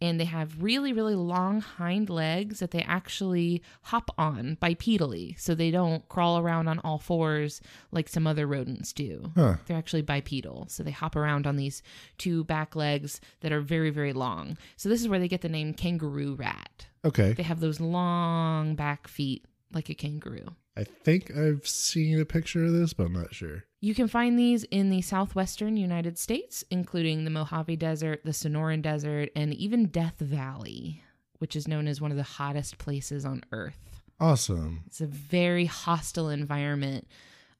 And 0.00 0.20
they 0.20 0.24
have 0.24 0.62
really, 0.62 0.92
really 0.92 1.14
long 1.14 1.60
hind 1.60 2.10
legs 2.10 2.58
that 2.58 2.72
they 2.72 2.82
actually 2.82 3.62
hop 3.82 4.10
on 4.18 4.58
bipedally. 4.60 5.38
So 5.40 5.54
they 5.54 5.70
don't 5.70 6.06
crawl 6.08 6.38
around 6.38 6.68
on 6.68 6.78
all 6.80 6.98
fours 6.98 7.62
like 7.90 8.08
some 8.08 8.26
other 8.26 8.46
rodents 8.46 8.92
do. 8.92 9.30
Huh. 9.34 9.54
They're 9.64 9.78
actually 9.78 10.02
bipedal. 10.02 10.66
So 10.68 10.82
they 10.82 10.90
hop 10.90 11.16
around 11.16 11.46
on 11.46 11.56
these 11.56 11.82
two 12.18 12.44
back 12.44 12.76
legs 12.76 13.20
that 13.40 13.52
are 13.52 13.62
very, 13.62 13.90
very 13.90 14.12
long. 14.12 14.58
So 14.76 14.90
this 14.90 15.00
is 15.00 15.08
where 15.08 15.20
they 15.20 15.28
get 15.28 15.40
the 15.40 15.48
name 15.48 15.72
kangaroo 15.72 16.34
rat. 16.34 16.86
Okay. 17.04 17.32
They 17.32 17.44
have 17.44 17.60
those 17.60 17.80
long 17.80 18.74
back 18.74 19.08
feet 19.08 19.46
like 19.74 19.88
a 19.90 19.94
kangaroo. 19.94 20.54
I 20.76 20.84
think 20.84 21.30
I've 21.36 21.66
seen 21.66 22.20
a 22.20 22.24
picture 22.24 22.64
of 22.64 22.72
this, 22.72 22.92
but 22.92 23.04
I'm 23.06 23.12
not 23.12 23.34
sure. 23.34 23.64
You 23.80 23.94
can 23.94 24.08
find 24.08 24.38
these 24.38 24.64
in 24.64 24.90
the 24.90 25.02
southwestern 25.02 25.76
United 25.76 26.18
States, 26.18 26.64
including 26.70 27.24
the 27.24 27.30
Mojave 27.30 27.76
Desert, 27.76 28.22
the 28.24 28.30
Sonoran 28.30 28.82
Desert, 28.82 29.30
and 29.36 29.54
even 29.54 29.86
Death 29.86 30.18
Valley, 30.18 31.02
which 31.38 31.54
is 31.54 31.68
known 31.68 31.86
as 31.86 32.00
one 32.00 32.10
of 32.10 32.16
the 32.16 32.22
hottest 32.22 32.78
places 32.78 33.24
on 33.24 33.42
Earth. 33.52 34.02
Awesome. 34.18 34.84
It's 34.86 35.00
a 35.00 35.06
very 35.06 35.66
hostile 35.66 36.30
environment. 36.30 37.06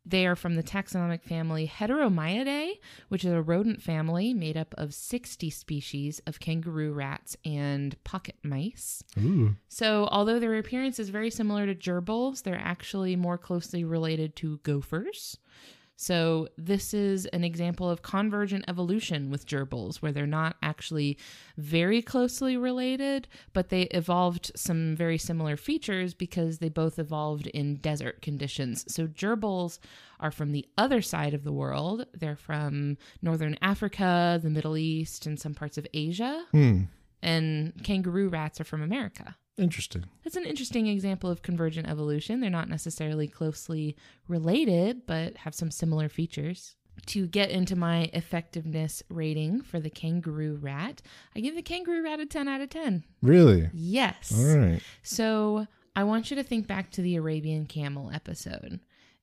They 0.06 0.26
are 0.26 0.36
from 0.36 0.54
the 0.54 0.62
taxonomic 0.62 1.22
family 1.22 1.66
Heteromyidae, 1.66 2.78
which 3.08 3.24
is 3.24 3.32
a 3.32 3.40
rodent 3.40 3.82
family 3.82 4.34
made 4.34 4.56
up 4.56 4.74
of 4.76 4.92
60 4.92 5.48
species 5.48 6.20
of 6.26 6.40
kangaroo 6.40 6.92
rats 6.92 7.36
and 7.44 7.96
pocket 8.04 8.36
mice. 8.42 9.02
Ooh. 9.18 9.56
So, 9.68 10.06
although 10.10 10.38
their 10.38 10.58
appearance 10.58 10.98
is 10.98 11.08
very 11.08 11.30
similar 11.30 11.66
to 11.66 11.74
gerbils, 11.74 12.42
they're 12.42 12.54
actually 12.54 13.16
more 13.16 13.38
closely 13.38 13.82
related 13.84 14.36
to 14.36 14.58
gophers. 14.58 15.38
So, 15.96 16.48
this 16.59 16.92
is 16.92 17.26
an 17.26 17.44
example 17.44 17.88
of 17.88 18.02
convergent 18.02 18.64
evolution 18.66 19.30
with 19.30 19.46
gerbils, 19.46 19.96
where 19.96 20.11
they're 20.11 20.26
not 20.26 20.57
actually 20.61 21.18
very 21.57 22.02
closely 22.02 22.57
related, 22.57 23.28
but 23.52 23.68
they 23.68 23.83
evolved 23.83 24.50
some 24.57 24.96
very 24.96 25.18
similar 25.18 25.57
features 25.57 26.12
because 26.12 26.59
they 26.59 26.68
both 26.68 26.98
evolved 26.98 27.46
in 27.48 27.76
desert 27.76 28.22
conditions. 28.22 28.85
So, 28.92 29.07
gerbils 29.07 29.78
are 30.18 30.33
from 30.33 30.50
the 30.50 30.66
other 30.76 31.00
side 31.00 31.33
of 31.33 31.44
the 31.44 31.52
world. 31.52 32.07
They're 32.12 32.37
from 32.37 32.98
northern 33.22 33.57
Africa, 33.62 34.40
the 34.42 34.50
Middle 34.50 34.76
East, 34.76 35.26
and 35.26 35.38
some 35.38 35.54
parts 35.54 35.78
of 35.78 35.87
Asia. 35.94 36.44
Hmm. 36.50 36.83
And 37.22 37.72
kangaroo 37.85 38.28
rats 38.28 38.61
are 38.61 38.64
from 38.64 38.83
America. 38.83 39.37
Interesting. 39.56 40.04
That's 40.24 40.36
an 40.36 40.46
interesting 40.46 40.88
example 40.88 41.30
of 41.30 41.42
convergent 41.42 41.88
evolution. 41.88 42.40
They're 42.40 42.50
not 42.50 42.68
necessarily 42.68 43.28
closely 43.28 43.96
related, 44.26 45.06
but 45.06 45.36
have 45.38 45.54
some 45.54 45.70
similar 45.70 46.08
features. 46.08 46.76
To 47.06 47.26
get 47.26 47.50
into 47.50 47.74
my 47.76 48.08
effectiveness 48.12 49.02
rating 49.08 49.62
for 49.62 49.80
the 49.80 49.90
kangaroo 49.90 50.56
rat, 50.60 51.02
I 51.34 51.40
give 51.40 51.56
the 51.56 51.62
kangaroo 51.62 52.04
rat 52.04 52.20
a 52.20 52.26
10 52.26 52.48
out 52.48 52.60
of 52.60 52.70
10. 52.70 53.04
Really? 53.20 53.68
Yes. 53.72 54.32
All 54.36 54.56
right. 54.56 54.80
So 55.02 55.66
I 55.96 56.04
want 56.04 56.30
you 56.30 56.36
to 56.36 56.42
think 56.42 56.66
back 56.66 56.90
to 56.92 57.02
the 57.02 57.16
Arabian 57.16 57.66
camel 57.66 58.10
episode 58.12 58.80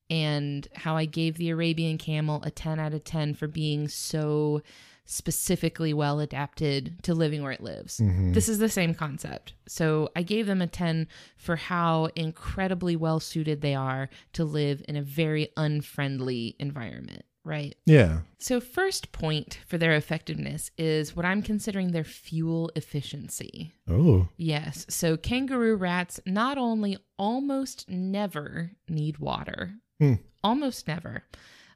and 0.09 0.67
how 0.75 0.97
I 0.97 1.05
gave 1.05 1.37
the 1.37 1.49
Arabian 1.49 1.97
camel 1.97 2.43
a 2.43 2.51
10 2.51 2.79
out 2.79 2.93
of 2.93 3.05
10 3.05 3.33
for 3.33 3.47
being 3.47 3.87
so 3.87 4.61
specifically 5.05 5.93
well 5.93 6.19
adapted 6.19 7.01
to 7.03 7.13
living 7.13 7.41
where 7.43 7.51
it 7.51 7.61
lives. 7.61 7.99
Mhm. 7.99 8.33
This 8.33 8.47
is 8.47 8.59
the 8.59 8.69
same 8.69 8.93
concept. 8.93 9.53
So 9.67 10.09
I 10.15 10.23
gave 10.23 10.45
them 10.47 10.61
a 10.61 10.67
10 10.67 11.07
for 11.37 11.55
how 11.55 12.05
incredibly 12.15 12.95
well 12.95 13.19
suited 13.19 13.61
they 13.61 13.75
are 13.75 14.09
to 14.33 14.43
live 14.45 14.83
in 14.87 14.95
a 14.95 15.01
very 15.01 15.49
unfriendly 15.57 16.55
environment, 16.59 17.23
right? 17.43 17.75
Yeah. 17.85 18.21
So, 18.39 18.59
first 18.59 19.11
point 19.11 19.59
for 19.67 19.77
their 19.77 19.93
effectiveness 19.95 20.71
is 20.77 21.15
what 21.15 21.25
I'm 21.25 21.41
considering 21.41 21.91
their 21.91 22.03
fuel 22.03 22.71
efficiency. 22.75 23.71
Oh. 23.87 24.29
Yes. 24.37 24.85
So 24.89 25.17
kangaroo 25.17 25.75
rats 25.75 26.19
not 26.25 26.57
only 26.57 26.97
almost 27.17 27.89
never 27.89 28.71
need 28.87 29.17
water, 29.17 29.73
Hmm. 29.99 30.15
almost 30.43 30.87
never, 30.87 31.23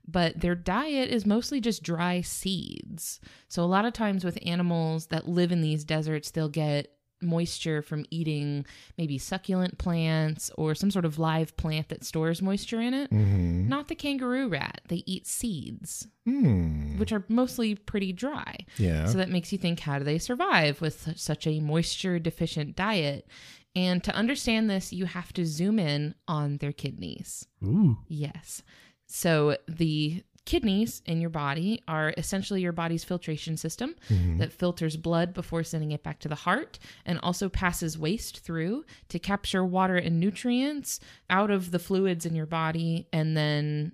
but 0.07 0.39
their 0.39 0.55
diet 0.55 1.09
is 1.09 1.25
mostly 1.25 1.59
just 1.59 1.83
dry 1.83 2.21
seeds. 2.21 3.19
So 3.47 3.63
a 3.63 3.65
lot 3.65 3.85
of 3.85 3.93
times 3.93 4.23
with 4.23 4.37
animals 4.45 5.07
that 5.07 5.27
live 5.27 5.51
in 5.51 5.61
these 5.61 5.83
deserts, 5.83 6.31
they'll 6.31 6.49
get 6.49 6.91
moisture 7.21 7.81
from 7.81 8.05
eating 8.11 8.65
maybe 8.97 9.17
succulent 9.17 9.77
plants 9.77 10.51
or 10.57 10.75
some 10.75 10.91
sort 10.91 11.05
of 11.05 11.17
live 11.17 11.55
plant 11.57 11.89
that 11.89 12.03
stores 12.03 12.41
moisture 12.41 12.81
in 12.81 12.93
it. 12.93 13.09
Mm-hmm. 13.09 13.67
Not 13.67 13.87
the 13.87 13.95
kangaroo 13.95 14.47
rat. 14.49 14.81
They 14.89 15.01
eat 15.05 15.25
seeds, 15.25 16.07
Hmm. 16.25 16.97
which 16.99 17.11
are 17.11 17.23
mostly 17.29 17.73
pretty 17.75 18.11
dry. 18.13 18.57
Yeah. 18.77 19.05
So 19.07 19.17
that 19.17 19.29
makes 19.29 19.51
you 19.51 19.57
think 19.57 19.79
how 19.79 19.97
do 19.97 20.03
they 20.05 20.17
survive 20.17 20.81
with 20.81 21.13
such 21.15 21.47
a 21.47 21.59
moisture 21.61 22.19
deficient 22.19 22.75
diet? 22.75 23.27
And 23.75 24.03
to 24.03 24.15
understand 24.15 24.69
this, 24.69 24.93
you 24.93 25.05
have 25.05 25.33
to 25.33 25.45
zoom 25.45 25.79
in 25.79 26.15
on 26.27 26.57
their 26.57 26.71
kidneys. 26.73 27.45
Ooh. 27.63 27.97
Yes. 28.07 28.61
So 29.07 29.57
the 29.67 30.23
kidneys 30.45 31.01
in 31.07 31.19
your 31.19 31.31
body 31.31 31.81
are 31.87 32.13
essentially 32.17 32.61
your 32.61 32.71
body's 32.71 33.03
filtration 33.03 33.57
system 33.57 33.95
Mhm. 34.09 34.37
that 34.37 34.53
filters 34.53 34.95
blood 34.95 35.33
before 35.33 35.63
sending 35.63 35.91
it 35.91 36.03
back 36.03 36.19
to 36.19 36.27
the 36.27 36.35
heart 36.35 36.77
and 37.03 37.19
also 37.21 37.49
passes 37.49 37.97
waste 37.97 38.39
through 38.41 38.85
to 39.09 39.17
capture 39.17 39.65
water 39.65 39.95
and 39.95 40.19
nutrients 40.19 40.99
out 41.31 41.49
of 41.49 41.71
the 41.71 41.79
fluids 41.79 42.27
in 42.27 42.35
your 42.35 42.45
body 42.45 43.07
and 43.11 43.35
then 43.35 43.93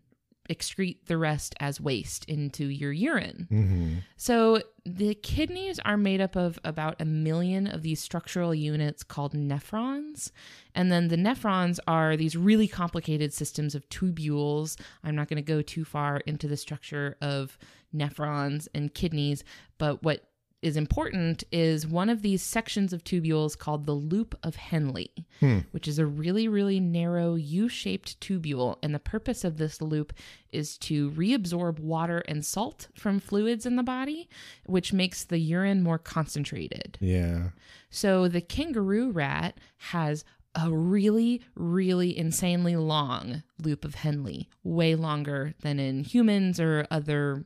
excrete 0.52 1.06
the 1.06 1.18
rest 1.18 1.56
as 1.60 1.80
waste 1.80 2.26
into 2.26 2.66
your 2.66 2.92
urine. 2.92 3.48
Mm-hmm. 3.52 3.96
So 4.18 4.62
the 4.86 5.16
kidneys 5.16 5.80
are 5.80 5.98
made 5.98 6.22
up 6.22 6.36
of 6.36 6.60
about 6.64 7.00
a 7.00 7.06
million 7.06 7.68
of 7.68 7.82
these 7.82 8.02
structural 8.02 8.54
units 8.54 9.04
called 9.04 9.34
nephrons. 9.34 10.32
And 10.76 10.92
then 10.92 11.08
the 11.08 11.16
nephrons 11.16 11.80
are 11.88 12.18
these 12.18 12.36
really 12.36 12.68
complicated 12.68 13.34
systems 13.34 13.76
of 13.76 13.88
tubules. 13.90 14.80
I'm 15.04 15.16
not 15.16 15.30
going 15.30 15.38
to 15.38 15.42
go 15.42 15.62
too 15.62 15.86
far 15.86 16.18
into 16.26 16.48
the 16.48 16.58
structure 16.58 17.16
of 17.22 17.58
nephrons 17.96 18.68
and 18.74 18.94
kidneys, 18.94 19.44
but 19.78 20.04
what 20.04 20.26
is 20.62 20.78
important 20.78 21.43
is 21.52 21.88
one 21.88 22.10
of 22.10 22.21
these 22.21 22.41
sections 22.41 22.93
of 22.93 23.04
tubules 23.04 23.58
called 23.58 23.86
the 23.86 23.93
loop 23.95 24.38
of 24.43 24.56
Henle, 24.56 25.06
Hmm. 25.39 25.60
which 25.71 25.88
is 25.88 25.97
a 25.97 26.06
really, 26.06 26.47
really 26.47 26.80
narrow 26.80 27.36
U 27.36 27.67
shaped 27.67 28.19
tubule. 28.19 28.78
And 28.84 28.93
the 28.93 29.00
purpose 29.00 29.43
of 29.43 29.58
this 29.58 29.82
loop 29.82 30.13
is 30.52 30.78
to 30.80 31.10
reabsorb 31.12 31.80
water 31.80 32.19
and 32.28 32.45
salt 32.45 32.89
from 32.93 33.19
fluids 33.19 33.65
in 33.65 33.76
the 33.76 33.84
body, 33.84 34.30
which 34.65 34.93
makes 34.93 35.24
the 35.24 35.39
urine 35.39 35.82
more 35.82 35.97
concentrated. 35.97 36.97
Yeah. 37.02 37.50
So 37.89 38.28
the 38.28 38.41
kangaroo 38.41 39.12
rat 39.12 39.58
has 39.78 40.24
a 40.54 40.69
really, 40.69 41.41
really 41.56 42.15
insanely 42.17 42.76
long 42.76 43.41
loop 43.58 43.86
of 43.86 43.95
Henle, 43.95 44.45
way 44.63 44.95
longer 44.95 45.54
than 45.62 45.80
in 45.80 46.04
humans 46.04 46.60
or 46.60 46.86
other 46.91 47.45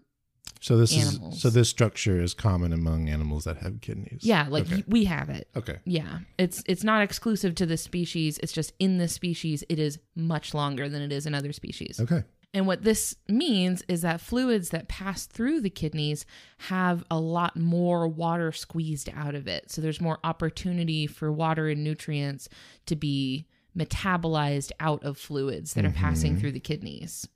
So 0.66 0.78
this 0.78 0.98
Animals. 0.98 1.36
is 1.36 1.42
so 1.44 1.52
this 1.52 1.70
structure 1.70 2.20
is 2.20 2.34
common 2.34 2.74
among 2.74 3.08
animals 3.08 3.44
that 3.44 3.58
have 3.58 3.82
kidneys. 3.82 4.22
Yeah, 4.24 4.48
like 4.50 4.66
Okay. 4.66 4.84
we 4.88 5.06
have 5.06 5.30
it. 5.30 5.48
Okay. 5.56 5.78
Yeah. 5.86 6.22
It's 6.40 6.64
it's 6.66 6.84
not 6.84 7.04
exclusive 7.04 7.54
to 7.56 7.68
this 7.68 7.84
species. 7.84 8.40
It's 8.40 8.52
just 8.52 8.74
in 8.80 8.98
this 8.98 9.14
species 9.14 9.64
it 9.70 9.78
is 9.78 10.00
much 10.16 10.56
longer 10.56 10.90
than 10.90 11.04
it 11.04 11.12
is 11.12 11.28
in 11.28 11.36
other 11.36 11.54
species. 11.54 12.00
Okay. 12.00 12.24
And 12.52 12.66
what 12.66 12.82
this 12.82 13.16
means 13.28 13.84
is 13.88 14.02
that 14.02 14.20
fluids 14.20 14.70
that 14.70 14.88
pass 14.88 15.28
through 15.28 15.62
the 15.62 15.70
kidneys 15.70 16.26
have 16.58 17.04
a 17.12 17.20
lot 17.20 17.56
more 17.56 18.08
water 18.08 18.52
squeezed 18.52 19.08
out 19.16 19.36
of 19.36 19.48
it. 19.48 19.70
So 19.70 19.84
there's 19.84 20.02
more 20.02 20.18
opportunity 20.24 21.06
for 21.06 21.32
water 21.32 21.68
and 21.68 21.84
nutrients 21.84 22.50
to 22.88 22.96
be 22.96 23.46
metabolized 23.78 24.72
out 24.80 25.04
of 25.04 25.18
fluids 25.18 25.74
that 25.74 25.86
are 25.86 25.92
passing 25.92 26.32
mm-hmm. 26.32 26.42
through 26.42 26.54
the 26.54 26.60
kidneys, 26.60 27.28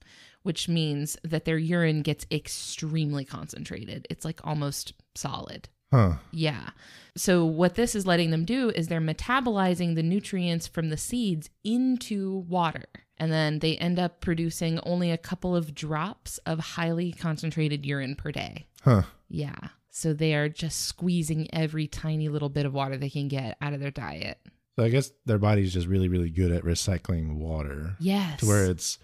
which 0.43 0.67
means 0.69 1.17
that 1.23 1.45
their 1.45 1.57
urine 1.57 2.01
gets 2.01 2.25
extremely 2.31 3.25
concentrated. 3.25 4.07
It's 4.09 4.25
like 4.25 4.39
almost 4.43 4.93
solid. 5.15 5.69
Huh. 5.91 6.13
Yeah. 6.31 6.69
So 7.17 7.45
what 7.45 7.75
this 7.75 7.95
is 7.95 8.05
letting 8.05 8.29
them 8.31 8.45
do 8.45 8.69
is 8.69 8.87
they're 8.87 9.01
metabolizing 9.01 9.95
the 9.95 10.03
nutrients 10.03 10.67
from 10.67 10.89
the 10.89 10.97
seeds 10.97 11.49
into 11.63 12.45
water. 12.47 12.85
And 13.17 13.31
then 13.31 13.59
they 13.59 13.75
end 13.77 13.99
up 13.99 14.21
producing 14.21 14.79
only 14.83 15.11
a 15.11 15.17
couple 15.17 15.55
of 15.55 15.73
drops 15.75 16.37
of 16.39 16.59
highly 16.59 17.11
concentrated 17.11 17.85
urine 17.85 18.15
per 18.15 18.31
day. 18.31 18.67
Huh. 18.83 19.01
Yeah. 19.27 19.57
So 19.89 20.13
they 20.13 20.35
are 20.35 20.47
just 20.47 20.81
squeezing 20.85 21.53
every 21.53 21.87
tiny 21.87 22.29
little 22.29 22.49
bit 22.49 22.65
of 22.65 22.73
water 22.73 22.95
they 22.95 23.09
can 23.09 23.27
get 23.27 23.57
out 23.59 23.73
of 23.73 23.79
their 23.81 23.91
diet. 23.91 24.39
So 24.77 24.85
I 24.85 24.89
guess 24.89 25.11
their 25.25 25.39
body's 25.39 25.73
just 25.73 25.87
really, 25.87 26.07
really 26.07 26.29
good 26.29 26.51
at 26.51 26.63
recycling 26.63 27.35
water 27.37 27.95
Yes. 27.99 28.39
to 28.39 28.45
where 28.45 28.65
it's 28.65 28.97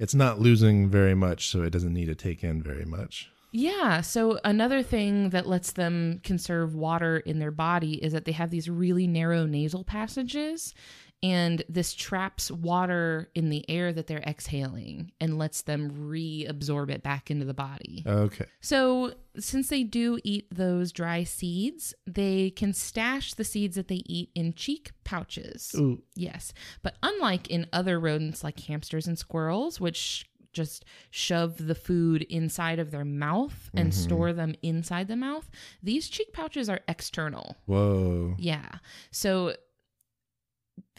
it's 0.00 0.14
not 0.14 0.40
losing 0.40 0.88
very 0.88 1.14
much, 1.14 1.48
so 1.48 1.62
it 1.62 1.70
doesn't 1.70 1.92
need 1.92 2.06
to 2.06 2.14
take 2.14 2.42
in 2.42 2.62
very 2.62 2.86
much. 2.86 3.30
Yeah. 3.52 4.00
So 4.00 4.38
another 4.44 4.82
thing 4.82 5.30
that 5.30 5.46
lets 5.46 5.72
them 5.72 6.20
conserve 6.24 6.74
water 6.74 7.18
in 7.18 7.38
their 7.38 7.50
body 7.50 8.02
is 8.02 8.12
that 8.12 8.24
they 8.24 8.32
have 8.32 8.50
these 8.50 8.70
really 8.70 9.06
narrow 9.06 9.44
nasal 9.44 9.84
passages. 9.84 10.74
And 11.22 11.62
this 11.68 11.92
traps 11.92 12.50
water 12.50 13.28
in 13.34 13.50
the 13.50 13.68
air 13.68 13.92
that 13.92 14.06
they're 14.06 14.22
exhaling 14.26 15.12
and 15.20 15.36
lets 15.36 15.60
them 15.60 15.90
reabsorb 15.90 16.90
it 16.90 17.02
back 17.02 17.30
into 17.30 17.44
the 17.44 17.52
body. 17.52 18.02
Okay. 18.06 18.46
So, 18.62 19.12
since 19.38 19.68
they 19.68 19.84
do 19.84 20.18
eat 20.24 20.46
those 20.50 20.92
dry 20.92 21.24
seeds, 21.24 21.92
they 22.06 22.50
can 22.50 22.72
stash 22.72 23.34
the 23.34 23.44
seeds 23.44 23.76
that 23.76 23.88
they 23.88 24.02
eat 24.06 24.30
in 24.34 24.54
cheek 24.54 24.92
pouches. 25.10 25.74
Ooh. 25.76 26.00
Yes. 26.14 26.52
But 26.82 26.94
unlike 27.02 27.48
in 27.48 27.66
other 27.72 27.98
rodents 27.98 28.44
like 28.44 28.60
hamsters 28.60 29.08
and 29.08 29.18
squirrels, 29.18 29.80
which 29.80 30.30
just 30.52 30.84
shove 31.10 31.66
the 31.66 31.74
food 31.74 32.22
inside 32.22 32.78
of 32.78 32.92
their 32.92 33.04
mouth 33.04 33.70
and 33.74 33.90
mm-hmm. 33.90 34.02
store 34.02 34.32
them 34.32 34.54
inside 34.62 35.08
the 35.08 35.16
mouth, 35.16 35.50
these 35.82 36.08
cheek 36.08 36.32
pouches 36.32 36.68
are 36.68 36.80
external. 36.86 37.56
Whoa. 37.66 38.36
Yeah. 38.38 38.70
So 39.10 39.54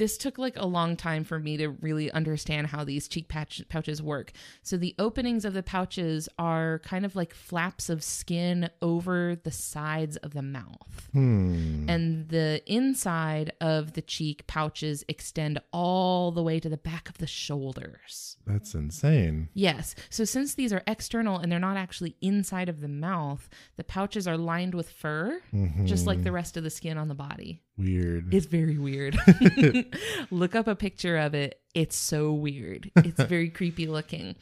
this 0.02 0.18
took 0.18 0.40
like 0.40 0.58
a 0.58 0.66
long 0.66 0.96
time 0.96 1.24
for 1.24 1.38
me 1.38 1.58
to 1.58 1.70
really 1.70 2.10
understand 2.10 2.66
how 2.66 2.84
these 2.84 3.08
cheek 3.08 3.28
pouch- 3.28 3.62
pouches 3.70 4.02
work. 4.02 4.32
So 4.64 4.76
the 4.76 4.96
openings 4.98 5.46
of 5.46 5.54
the 5.54 5.62
pouches 5.62 6.28
are 6.40 6.80
kind 6.80 7.06
of 7.06 7.16
like 7.16 7.36
flaps 7.36 7.88
of 7.88 8.04
skin 8.04 8.72
over 8.82 9.36
the 9.36 9.52
sides 9.52 10.18
of 10.18 10.34
the 10.34 10.42
mouth. 10.42 11.08
Hmm. 11.12 11.88
And 11.88 12.30
the 12.30 12.64
inside 12.66 13.54
of 13.62 13.94
the 13.94 14.02
cheek 14.02 14.48
pouches 14.48 15.06
extend 15.08 15.62
all 15.72 16.32
the 16.32 16.42
way 16.42 16.60
to 16.60 16.68
the 16.68 16.78
back 16.78 17.08
of 17.08 17.20
the 17.20 17.28
shoulders. 17.28 18.38
That's 18.48 18.74
insane. 18.74 19.50
Yes. 19.54 19.94
So 20.10 20.26
since 20.26 20.56
these 20.56 20.74
are 20.74 20.82
external 20.88 21.38
and 21.38 21.52
they're 21.52 21.60
not 21.60 21.78
actually 21.78 22.16
inside 22.22 22.70
of 22.70 22.82
the 22.82 22.88
mouth, 22.88 23.48
the 23.76 23.84
pouches 23.84 24.28
are 24.28 24.36
lined 24.36 24.74
with 24.74 24.90
fur, 24.90 25.40
just 25.86 26.08
like 26.08 26.24
the 26.24 26.32
rest 26.32 26.58
of 26.58 26.64
the 26.64 26.72
skin 26.72 26.98
on 26.98 27.08
the 27.08 27.14
body. 27.14 27.62
Weird. 27.78 28.34
It's 28.34 28.46
very 28.46 28.78
weird. 28.78 29.18
Look 30.32 30.56
up 30.56 30.68
a 30.68 30.76
picture 30.76 31.18
of 31.18 31.34
it. 31.34 31.60
It's 31.74 31.96
so 31.96 32.32
weird. 32.32 32.92
It's 32.98 33.24
very 33.24 33.50
creepy 33.50 33.88
looking. 33.88 34.36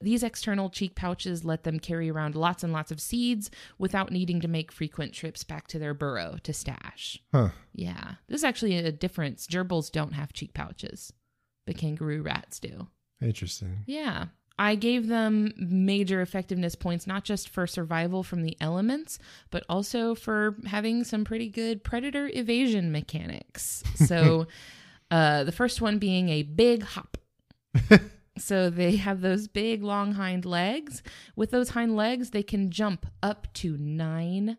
These 0.00 0.22
external 0.22 0.68
cheek 0.68 0.94
pouches 0.94 1.44
let 1.44 1.64
them 1.64 1.80
carry 1.80 2.10
around 2.10 2.34
lots 2.34 2.62
and 2.62 2.72
lots 2.72 2.90
of 2.90 3.00
seeds 3.00 3.50
without 3.78 4.12
needing 4.12 4.40
to 4.42 4.48
make 4.48 4.70
frequent 4.70 5.14
trips 5.14 5.44
back 5.44 5.66
to 5.68 5.78
their 5.78 5.94
burrow 5.94 6.36
to 6.42 6.52
stash. 6.52 7.22
huh. 7.32 7.48
Yeah. 7.72 8.16
This 8.28 8.40
is 8.40 8.44
actually 8.44 8.76
a 8.76 8.92
difference. 8.92 9.46
Gerbils 9.46 9.90
don't 9.90 10.12
have 10.12 10.32
cheek 10.34 10.52
pouches, 10.52 11.12
but 11.66 11.78
kangaroo 11.78 12.22
rats 12.22 12.60
do. 12.60 12.88
Interesting. 13.22 13.78
Yeah. 13.86 14.26
I 14.58 14.76
gave 14.76 15.08
them 15.08 15.52
major 15.56 16.20
effectiveness 16.20 16.74
points, 16.76 17.06
not 17.06 17.24
just 17.24 17.48
for 17.48 17.66
survival 17.66 18.22
from 18.22 18.42
the 18.42 18.56
elements, 18.60 19.18
but 19.50 19.64
also 19.68 20.14
for 20.14 20.56
having 20.66 21.02
some 21.02 21.24
pretty 21.24 21.48
good 21.48 21.82
predator 21.82 22.30
evasion 22.32 22.92
mechanics. 22.92 23.82
So, 24.04 24.48
uh, 25.10 25.44
the 25.44 25.52
first 25.52 25.80
one 25.80 25.98
being 25.98 26.28
a 26.28 26.42
big 26.42 26.82
hop. 26.82 27.16
so, 28.38 28.68
they 28.68 28.96
have 28.96 29.22
those 29.22 29.48
big, 29.48 29.82
long 29.82 30.12
hind 30.12 30.44
legs. 30.44 31.02
With 31.36 31.50
those 31.50 31.70
hind 31.70 31.96
legs, 31.96 32.30
they 32.30 32.42
can 32.42 32.70
jump 32.70 33.06
up 33.22 33.46
to 33.54 33.78
nine 33.78 34.58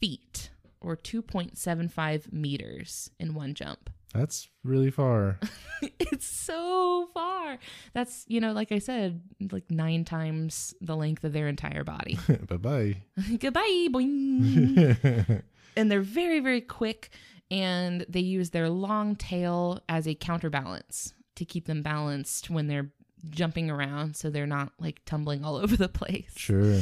feet 0.00 0.50
or 0.80 0.96
2.75 0.96 2.32
meters 2.32 3.10
in 3.18 3.34
one 3.34 3.54
jump. 3.54 3.90
That's 4.14 4.48
really 4.64 4.90
far. 4.90 5.38
it's 5.98 6.26
so 6.26 7.08
far. 7.12 7.58
That's, 7.92 8.24
you 8.28 8.40
know, 8.40 8.52
like 8.52 8.72
I 8.72 8.78
said, 8.78 9.20
like 9.52 9.70
nine 9.70 10.04
times 10.04 10.74
the 10.80 10.96
length 10.96 11.24
of 11.24 11.32
their 11.32 11.48
entire 11.48 11.84
body. 11.84 12.18
bye 12.48 12.56
bye. 12.56 12.96
Goodbye, 13.38 13.88
boing. 13.90 15.42
and 15.76 15.90
they're 15.90 16.00
very, 16.00 16.40
very 16.40 16.60
quick, 16.60 17.10
and 17.50 18.06
they 18.08 18.20
use 18.20 18.50
their 18.50 18.68
long 18.68 19.16
tail 19.16 19.80
as 19.88 20.06
a 20.08 20.14
counterbalance 20.14 21.12
to 21.34 21.44
keep 21.44 21.66
them 21.66 21.82
balanced 21.82 22.48
when 22.48 22.66
they're 22.66 22.90
jumping 23.30 23.70
around 23.70 24.16
so 24.16 24.30
they're 24.30 24.46
not 24.46 24.72
like 24.78 25.00
tumbling 25.04 25.44
all 25.44 25.56
over 25.56 25.76
the 25.76 25.88
place. 25.88 26.32
sure. 26.36 26.80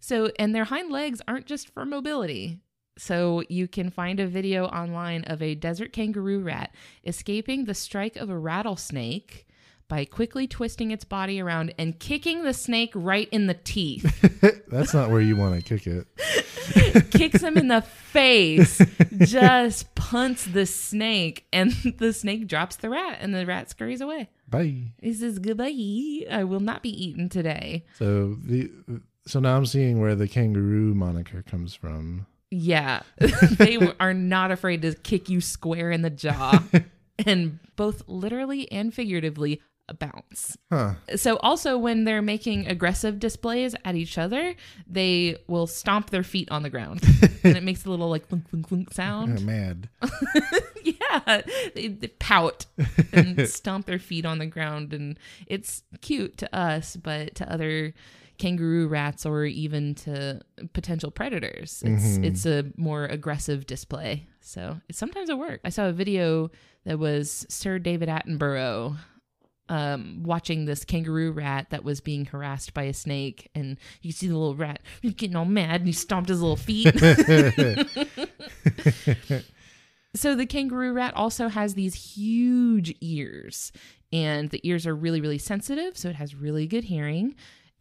So, 0.00 0.30
and 0.38 0.54
their 0.54 0.64
hind 0.64 0.90
legs 0.92 1.22
aren't 1.26 1.46
just 1.46 1.72
for 1.72 1.86
mobility. 1.86 2.60
So, 2.96 3.42
you 3.48 3.68
can 3.68 3.90
find 3.90 4.20
a 4.20 4.26
video 4.26 4.66
online 4.66 5.24
of 5.24 5.42
a 5.42 5.54
desert 5.54 5.92
kangaroo 5.92 6.40
rat 6.40 6.74
escaping 7.04 7.64
the 7.64 7.74
strike 7.74 8.16
of 8.16 8.30
a 8.30 8.38
rattlesnake 8.38 9.46
by 9.88 10.04
quickly 10.04 10.46
twisting 10.46 10.90
its 10.90 11.04
body 11.04 11.40
around 11.40 11.74
and 11.78 11.98
kicking 11.98 12.42
the 12.42 12.54
snake 12.54 12.90
right 12.94 13.28
in 13.30 13.46
the 13.46 13.54
teeth. 13.54 14.04
That's 14.68 14.94
not 14.94 15.10
where 15.10 15.20
you 15.20 15.36
want 15.36 15.62
to 15.62 15.78
kick 15.78 15.86
it. 15.86 16.06
Kicks 17.10 17.42
him 17.42 17.58
in 17.58 17.68
the 17.68 17.82
face, 17.82 18.80
just 19.18 19.94
punts 19.94 20.44
the 20.46 20.64
snake, 20.64 21.46
and 21.52 21.72
the 21.98 22.12
snake 22.12 22.46
drops 22.46 22.76
the 22.76 22.88
rat, 22.88 23.18
and 23.20 23.34
the 23.34 23.44
rat 23.44 23.68
scurries 23.68 24.00
away. 24.00 24.30
Bye. 24.48 24.92
He 25.00 25.12
says, 25.12 25.38
Goodbye. 25.38 26.24
I 26.30 26.44
will 26.44 26.60
not 26.60 26.82
be 26.82 26.90
eaten 26.90 27.28
today. 27.28 27.84
So 27.98 28.36
the 28.42 28.70
so 29.26 29.40
now 29.40 29.56
I'm 29.56 29.66
seeing 29.66 30.00
where 30.00 30.14
the 30.14 30.28
kangaroo 30.28 30.94
moniker 30.94 31.42
comes 31.42 31.74
from. 31.74 32.26
Yeah, 32.56 33.02
they 33.18 33.78
are 33.98 34.14
not 34.14 34.50
afraid 34.50 34.82
to 34.82 34.94
kick 34.94 35.28
you 35.28 35.40
square 35.40 35.90
in 35.90 36.02
the 36.02 36.10
jaw 36.10 36.62
and 37.26 37.58
both 37.76 38.02
literally 38.06 38.70
and 38.70 38.94
figuratively 38.94 39.60
bounce. 39.98 40.56
Huh. 40.70 40.94
So, 41.16 41.36
also 41.38 41.76
when 41.76 42.04
they're 42.04 42.22
making 42.22 42.68
aggressive 42.68 43.18
displays 43.18 43.74
at 43.84 43.96
each 43.96 44.16
other, 44.16 44.54
they 44.86 45.36
will 45.46 45.66
stomp 45.66 46.10
their 46.10 46.22
feet 46.22 46.50
on 46.50 46.62
the 46.62 46.70
ground 46.70 47.02
and 47.42 47.56
it 47.56 47.62
makes 47.62 47.84
a 47.84 47.90
little 47.90 48.08
like 48.08 48.28
clunk, 48.28 48.48
clunk, 48.48 48.68
clunk 48.68 48.92
sound. 48.94 49.44
mad. 49.44 49.88
yeah, 50.82 51.42
they, 51.74 51.88
they 51.88 52.08
pout 52.18 52.66
and 53.12 53.48
stomp 53.48 53.86
their 53.86 53.98
feet 53.98 54.24
on 54.24 54.38
the 54.38 54.46
ground. 54.46 54.94
And 54.94 55.18
it's 55.46 55.82
cute 56.00 56.38
to 56.38 56.56
us, 56.56 56.96
but 56.96 57.34
to 57.36 57.52
other 57.52 57.94
kangaroo 58.38 58.88
rats 58.88 59.24
or 59.24 59.44
even 59.44 59.94
to 59.94 60.40
potential 60.72 61.10
predators. 61.10 61.82
It's 61.86 62.16
it's 62.18 62.46
a 62.46 62.64
more 62.76 63.04
aggressive 63.04 63.66
display. 63.66 64.26
So 64.40 64.80
it, 64.88 64.96
sometimes 64.96 65.30
it 65.30 65.38
works. 65.38 65.60
I 65.64 65.70
saw 65.70 65.86
a 65.86 65.92
video 65.92 66.50
that 66.84 66.98
was 66.98 67.46
Sir 67.48 67.78
David 67.78 68.08
Attenborough 68.08 68.96
um, 69.68 70.22
watching 70.24 70.66
this 70.66 70.84
kangaroo 70.84 71.32
rat 71.32 71.70
that 71.70 71.82
was 71.84 72.00
being 72.00 72.26
harassed 72.26 72.74
by 72.74 72.82
a 72.84 72.92
snake, 72.92 73.50
and 73.54 73.78
you 74.02 74.12
see 74.12 74.28
the 74.28 74.36
little 74.36 74.56
rat 74.56 74.80
he's 75.00 75.14
getting 75.14 75.36
all 75.36 75.46
mad, 75.46 75.80
and 75.80 75.86
he 75.86 75.92
stomped 75.92 76.28
his 76.28 76.42
little 76.42 76.56
feet. 76.56 76.94
so 80.14 80.34
the 80.34 80.46
kangaroo 80.46 80.92
rat 80.92 81.14
also 81.14 81.48
has 81.48 81.74
these 81.74 81.94
huge 81.94 82.94
ears, 83.00 83.72
and 84.12 84.50
the 84.50 84.60
ears 84.68 84.86
are 84.86 84.94
really, 84.94 85.20
really 85.20 85.38
sensitive, 85.38 85.96
so 85.96 86.10
it 86.10 86.16
has 86.16 86.34
really 86.34 86.66
good 86.66 86.84
hearing. 86.84 87.34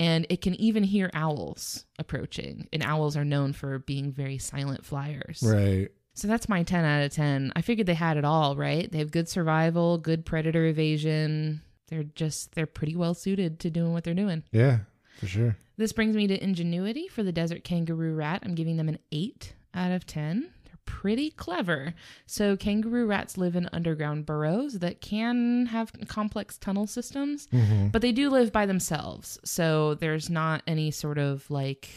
And 0.04 0.26
it 0.30 0.42
can 0.42 0.54
even 0.56 0.84
hear 0.84 1.10
owls 1.14 1.86
approaching. 1.98 2.68
And 2.74 2.84
owls 2.84 3.16
are 3.16 3.24
known 3.24 3.54
for 3.54 3.80
being 3.80 4.12
very 4.12 4.38
silent 4.38 4.86
flyers. 4.86 5.42
Right. 5.42 5.90
So 6.14 6.28
that's 6.28 6.50
my 6.50 6.64
10 6.64 6.84
out 6.84 7.04
of 7.06 7.12
10. 7.14 7.54
I 7.56 7.62
figured 7.62 7.88
they 7.88 7.94
had 7.94 8.18
it 8.18 8.26
all, 8.26 8.56
right? 8.56 8.92
They 8.92 9.00
have 9.00 9.12
good 9.12 9.30
survival, 9.30 9.98
good 9.98 10.26
predator 10.26 10.66
evasion. 10.66 11.62
They're 11.88 12.04
just, 12.04 12.54
they're 12.54 12.66
pretty 12.66 12.96
well 12.96 13.14
suited 13.14 13.60
to 13.62 13.70
doing 13.70 13.94
what 13.94 14.04
they're 14.04 14.14
doing. 14.14 14.44
Yeah, 14.52 14.80
for 15.20 15.28
sure. 15.28 15.56
This 15.78 15.94
brings 15.94 16.16
me 16.16 16.28
to 16.28 16.44
ingenuity 16.44 17.08
for 17.08 17.24
the 17.24 17.32
desert 17.32 17.64
kangaroo 17.64 18.14
rat. 18.14 18.44
I'm 18.44 18.56
giving 18.56 18.78
them 18.78 18.90
an 18.90 19.00
8 19.12 19.54
out 19.74 19.92
of 19.92 20.06
10. 20.06 20.50
Pretty 20.86 21.32
clever. 21.32 21.94
So, 22.26 22.56
kangaroo 22.58 23.06
rats 23.06 23.38
live 23.38 23.56
in 23.56 23.70
underground 23.74 24.26
burrows 24.26 24.80
that 24.80 25.02
can 25.02 25.66
have 25.68 25.92
complex 26.08 26.58
tunnel 26.58 26.88
systems, 26.88 27.48
Mm-hmm. 27.48 27.88
but 27.90 28.02
they 28.02 28.12
do 28.12 28.30
live 28.30 28.52
by 28.52 28.66
themselves. 28.66 29.40
So, 29.44 29.96
there's 29.96 30.30
not 30.30 30.62
any 30.68 30.92
sort 30.92 31.18
of 31.18 31.50
like, 31.50 31.90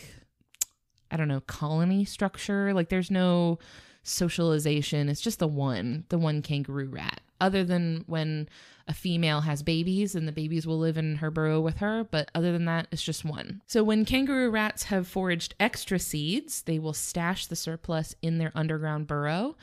I 1.10 1.16
don't 1.16 1.28
know, 1.28 1.40
colony 1.40 2.04
structure. 2.04 2.72
Like, 2.74 2.88
there's 2.88 3.10
no 3.10 3.58
socialization. 4.02 5.08
It's 5.08 5.20
just 5.20 5.38
the 5.40 5.48
one, 5.48 6.04
the 6.08 6.18
one 6.18 6.42
kangaroo 6.42 6.88
rat. 6.88 7.20
Other 7.40 7.64
than 7.64 8.04
when 8.06 8.48
a 8.88 8.94
female 8.94 9.40
has 9.42 9.62
babies 9.62 10.14
and 10.14 10.26
the 10.28 10.32
babies 10.32 10.66
will 10.66 10.78
live 10.78 10.96
in 10.96 11.16
her 11.16 11.30
burrow 11.30 11.60
with 11.60 11.78
her, 11.78 12.04
but 12.04 12.30
other 12.34 12.52
than 12.52 12.66
that, 12.66 12.86
it's 12.92 13.02
just 13.02 13.24
one. 13.24 13.62
So 13.66 13.82
when 13.82 14.04
kangaroo 14.04 14.50
rats 14.50 14.84
have 14.84 15.08
foraged 15.08 15.54
extra 15.58 15.98
seeds, 15.98 16.62
they 16.62 16.78
will 16.78 16.92
stash 16.92 17.46
the 17.46 17.56
surplus 17.56 18.14
in 18.22 18.38
their 18.38 18.52
underground 18.54 19.06
burrow. 19.06 19.56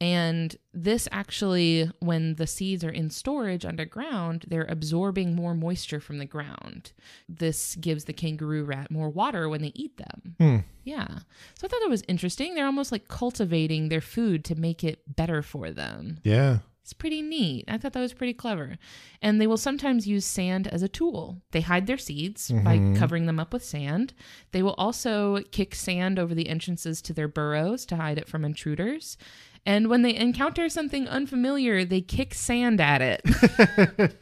And 0.00 0.54
this 0.72 1.08
actually, 1.12 1.90
when 2.00 2.34
the 2.34 2.48
seeds 2.48 2.82
are 2.82 2.90
in 2.90 3.10
storage 3.10 3.64
underground, 3.64 4.44
they're 4.48 4.66
absorbing 4.68 5.34
more 5.34 5.54
moisture 5.54 6.00
from 6.00 6.18
the 6.18 6.26
ground. 6.26 6.92
This 7.28 7.76
gives 7.76 8.04
the 8.04 8.12
kangaroo 8.12 8.64
rat 8.64 8.90
more 8.90 9.08
water 9.08 9.48
when 9.48 9.62
they 9.62 9.72
eat 9.74 9.96
them. 9.96 10.34
Hmm. 10.38 10.56
Yeah. 10.82 11.06
So 11.54 11.64
I 11.64 11.68
thought 11.68 11.80
that 11.80 11.88
was 11.88 12.02
interesting. 12.08 12.54
They're 12.54 12.66
almost 12.66 12.92
like 12.92 13.08
cultivating 13.08 13.88
their 13.88 14.00
food 14.00 14.44
to 14.46 14.56
make 14.56 14.82
it 14.82 15.16
better 15.16 15.42
for 15.42 15.70
them. 15.70 16.18
Yeah. 16.24 16.58
It's 16.84 16.92
pretty 16.92 17.22
neat. 17.22 17.64
I 17.66 17.78
thought 17.78 17.94
that 17.94 18.00
was 18.00 18.12
pretty 18.12 18.34
clever. 18.34 18.76
And 19.22 19.40
they 19.40 19.46
will 19.46 19.56
sometimes 19.56 20.06
use 20.06 20.26
sand 20.26 20.68
as 20.68 20.82
a 20.82 20.88
tool. 20.88 21.40
They 21.52 21.62
hide 21.62 21.86
their 21.86 21.96
seeds 21.96 22.50
by 22.50 22.76
Mhm. 22.78 22.94
covering 22.98 23.24
them 23.24 23.40
up 23.40 23.54
with 23.54 23.64
sand. 23.64 24.12
They 24.52 24.62
will 24.62 24.74
also 24.76 25.42
kick 25.50 25.74
sand 25.74 26.18
over 26.18 26.34
the 26.34 26.46
entrances 26.50 27.00
to 27.00 27.14
their 27.14 27.26
burrows 27.26 27.86
to 27.86 27.96
hide 27.96 28.18
it 28.18 28.28
from 28.28 28.44
intruders. 28.44 29.16
And 29.64 29.88
when 29.88 30.02
they 30.02 30.14
encounter 30.14 30.68
something 30.68 31.08
unfamiliar, 31.08 31.86
they 31.86 32.02
kick 32.02 32.34
sand 32.34 32.82
at 32.82 33.00
it. 33.00 33.22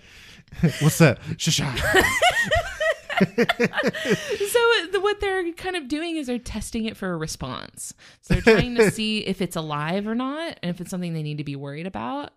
What's 0.81 0.98
that? 0.98 1.20
Shasha. 1.37 1.77
so 3.27 4.61
the, 4.92 5.01
what 5.01 5.20
they're 5.20 5.53
kind 5.53 5.77
of 5.77 5.88
doing 5.88 6.16
is 6.16 6.27
they're 6.27 6.38
testing 6.38 6.85
it 6.85 6.96
for 6.96 7.12
a 7.12 7.16
response. 7.16 7.94
So 8.20 8.35
they're 8.35 8.55
trying 8.57 8.75
to 8.77 8.90
see 8.92 9.18
if 9.20 9.40
it's 9.40 9.57
alive 9.57 10.07
or 10.07 10.14
not, 10.14 10.59
and 10.62 10.70
if 10.70 10.81
it's 10.81 10.90
something 10.90 11.14
they 11.14 11.22
need 11.22 11.38
to 11.38 11.44
be 11.44 11.57
worried 11.57 11.87
about. 11.87 12.33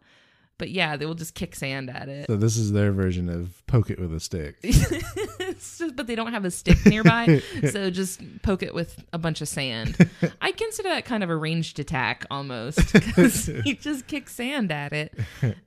But 0.58 0.70
yeah, 0.72 0.96
they 0.96 1.06
will 1.06 1.15
just 1.15 1.36
kick 1.36 1.54
sand 1.56 1.89
at 1.89 2.08
it. 2.08 2.28
so 2.28 2.38
this 2.38 2.56
is 2.58 2.72
their 2.72 2.91
version 2.91 3.28
of 3.30 3.62
poke 3.68 3.89
it 3.89 4.00
with 4.00 4.13
a 4.13 4.20
stick. 4.20 4.56
Just- 4.63 5.96
but 5.96 6.08
they 6.08 6.15
don't 6.15 6.32
have 6.32 6.46
a 6.46 6.52
stick 6.52 6.78
nearby, 6.86 7.41
so 7.72 7.89
just 7.89 8.22
poke 8.41 8.63
it 8.63 8.74
with 8.74 9.04
a 9.13 9.18
bunch 9.18 9.41
of 9.41 9.48
sand. 9.48 9.98
I 10.41 10.52
consider 10.52 10.89
that 10.89 11.06
kind 11.06 11.24
of 11.24 11.30
a 11.30 11.36
ranged 11.36 11.80
attack 11.80 12.26
almost 12.30 12.91
because 12.94 13.48
you 13.48 13.76
just 13.76 14.08
kick 14.08 14.28
sand 14.30 14.72
at 14.72 14.91
it. 14.94 15.13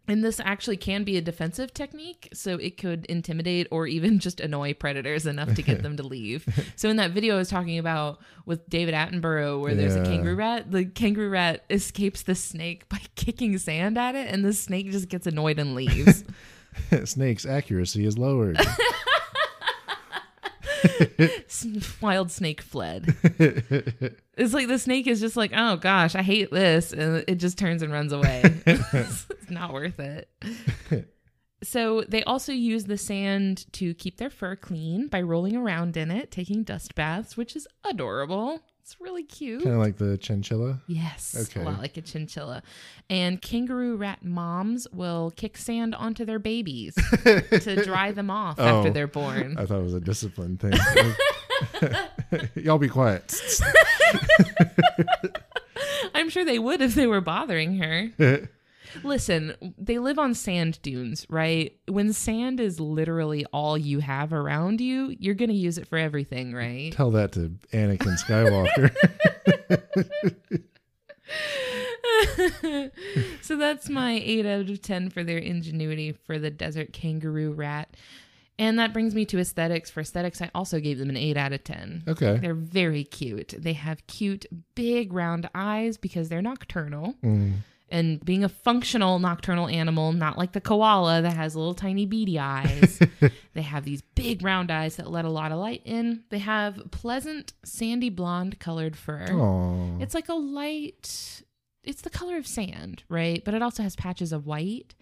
And 0.07 0.25
this 0.25 0.41
actually 0.41 0.77
can 0.77 1.05
be 1.05 1.17
a 1.17 1.21
defensive 1.21 1.73
technique, 1.75 2.29
so 2.33 2.57
it 2.57 2.77
could 2.77 3.05
intimidate 3.07 3.69
or 3.71 3.87
even 3.87 4.19
just 4.19 4.41
annoy 4.41 4.75
predators 4.75 5.27
enough 5.27 5.55
to 5.55 5.63
get 5.63 5.83
them 5.83 5.97
to 5.97 6.03
leave. 6.03 6.47
So 6.77 6.89
in 6.89 6.97
that 6.97 7.13
video 7.13 7.35
I 7.35 7.39
was 7.39 7.49
talking 7.49 7.79
about 7.79 8.21
with 8.47 8.69
David 8.69 8.95
Attenborough, 8.95 9.61
where 9.61 9.75
there's 9.75 9.97
a 9.97 10.05
kangaroo 10.05 10.37
rat, 10.37 10.71
the 10.71 10.85
kangaroo 10.87 11.31
rat 11.31 11.65
escapes 11.71 12.23
the 12.23 12.35
snake 12.35 12.89
by 12.89 13.01
kicking 13.15 13.57
sand 13.59 13.97
at 13.99 14.15
it, 14.15 14.29
and 14.33 14.45
the 14.45 14.53
snake 14.53 14.78
just 14.85 15.09
gets 15.09 15.27
annoyed 15.27 15.59
and 15.59 15.75
leaves. 15.75 16.25
Snake's 17.05 17.47
accuracy 17.47 18.05
is 18.05 18.19
lowered. 18.19 18.61
Wild 22.01 22.31
snake 22.31 22.61
fled. 22.61 23.17
it's 24.37 24.55
like 24.55 24.69
the 24.69 24.79
snake 24.79 25.07
is 25.07 25.21
just 25.21 25.37
like, 25.37 25.53
oh 25.55 25.77
gosh, 25.77 26.15
I 26.15 26.23
hate 26.23 26.51
this, 26.51 26.93
and 26.93 27.25
it 27.27 27.37
just 27.37 27.59
turns 27.59 27.83
and 27.83 27.93
runs 27.93 28.13
away. 28.13 28.43
it's 28.67 29.51
not 29.51 29.73
worth 29.73 29.99
it. 29.99 30.29
So 31.63 32.03
they 32.03 32.23
also 32.23 32.53
use 32.53 32.85
the 32.85 32.97
sand 32.97 33.71
to 33.73 33.95
keep 33.95 34.19
their 34.19 34.31
fur 34.31 34.55
clean 34.55 35.09
by 35.09 35.21
rolling 35.21 35.57
around 35.57 35.97
in 35.97 36.11
it, 36.11 36.31
taking 36.31 36.63
dust 36.63 36.95
baths, 36.95 37.37
which 37.37 37.57
is 37.57 37.67
adorable. 37.85 38.61
It's 38.89 38.99
really 39.03 39.23
cute. 39.23 39.63
kind 39.65 39.75
of 39.75 39.83
like 39.83 39.99
the 39.99 40.17
chinchilla. 40.17 40.81
Yes, 40.87 41.37
Okay. 41.51 41.61
a 41.61 41.65
lot 41.65 41.79
like 41.79 41.99
a 41.99 42.01
chinchilla. 42.01 42.63
And 43.11 43.39
kangaroo 43.43 43.97
rat 43.97 44.25
moms 44.25 44.89
will 44.91 45.31
kick 45.37 45.59
sand 45.59 45.95
onto 45.95 46.25
their 46.25 46.39
babies 46.39 46.95
to 46.95 47.83
dry 47.85 48.13
them 48.13 48.31
off 48.31 48.55
oh. 48.59 48.65
after 48.65 48.89
Oh. 48.89 48.93
they're 48.95 49.07
born. 49.07 49.59
I 49.59 49.67
thought 49.67 49.81
it 49.81 49.83
was 49.83 49.93
a 49.93 50.01
discipline 50.01 50.57
thing. 50.57 50.73
Y'all 52.55 52.79
be 52.79 52.89
quiet. 52.89 53.35
I'm 56.15 56.31
sure 56.31 56.47
they 56.47 56.59
would 56.59 56.81
if 56.81 56.95
they 56.95 57.07
were 57.07 57.21
bothering 57.21 57.77
her. 57.77 58.49
Listen, 59.03 59.55
they 59.77 59.99
live 59.99 60.19
on 60.19 60.35
sand 60.35 60.81
dunes, 60.83 61.27
right? 61.29 61.77
When 61.87 62.13
sand 62.13 62.61
is 62.61 62.81
literally 62.81 63.45
all 63.53 63.77
you 63.77 64.01
have 64.01 64.33
around 64.33 64.81
you, 64.81 65.15
you're 65.19 65.35
going 65.35 65.51
to 65.51 65.55
use 65.55 65.79
it 65.79 65.87
for 65.87 65.99
everything, 65.99 66.53
right? 66.55 66.93
Tell 66.93 67.11
that 67.13 67.33
to 67.33 67.53
Anakin 67.73 68.19
Skywalker. 68.19 68.95
so 73.43 73.57
that's 73.57 73.89
my 73.89 74.13
8 74.25 74.47
out 74.47 74.71
of 74.71 74.83
10 74.83 75.11
for 75.11 75.25
their 75.25 75.39
ingenuity 75.39 76.13
for 76.13 76.39
the 76.39 76.51
desert 76.51 76.93
kangaroo 76.93 77.53
rat. 77.53 77.95
And 78.61 78.79
that 78.79 78.93
brings 78.93 79.15
me 79.15 79.25
to 79.27 79.39
aesthetics. 79.39 79.89
For 79.89 80.01
aesthetics, 80.01 80.43
I 80.43 80.51
also 80.53 80.81
gave 80.81 80.99
them 80.99 81.11
an 81.11 81.17
8 81.17 81.37
out 81.37 81.53
of 81.53 81.63
10. 81.63 82.05
okay. 82.09 82.39
They're 82.39 82.55
very 82.55 83.05
cute. 83.05 83.55
They 83.57 83.75
have 83.75 84.05
cute, 84.09 84.47
big, 84.75 85.13
round 85.13 85.49
eyes 85.55 85.97
because 85.97 86.29
they're 86.29 86.43
nocturnal. 86.43 87.15
Mm. 87.23 87.59
And 87.91 88.25
being 88.25 88.45
a 88.45 88.49
functional 88.49 89.19
nocturnal 89.19 89.69
animal, 89.69 90.13
not 90.13 90.37
like 90.37 90.53
the 90.53 90.61
koala 90.61 91.23
that 91.23 91.37
has 91.37 91.57
little 91.57 91.75
tiny 91.75 92.07
beady 92.07 92.39
eyes. 92.39 93.01
they 93.55 93.63
have 93.63 93.85
these 93.85 94.03
big 94.15 94.43
round 94.43 94.71
eyes 94.71 94.97
that 94.97 95.11
let 95.11 95.25
a 95.25 95.31
lot 95.31 95.53
of 95.53 95.59
light 95.59 95.83
in. 95.85 96.25
They 96.31 96.39
have 96.39 96.91
pleasant 96.91 97.53
sandy 97.65 98.11
blonde 98.11 98.59
colored 98.59 98.97
fur. 98.97 99.27
Aw. 99.31 99.99
It's 100.01 100.15
like 100.15 100.29
a 100.29 100.35
light 100.35 101.43
it's 101.89 102.03
the 102.03 102.11
color 102.11 102.37
of 102.37 102.47
sand, 102.47 103.03
right? 103.09 103.43
But 103.45 103.55
it 103.55 103.63
also 103.63 103.83
has 103.83 103.97
patches 103.97 104.33
of 104.33 104.47
white. 104.47 104.95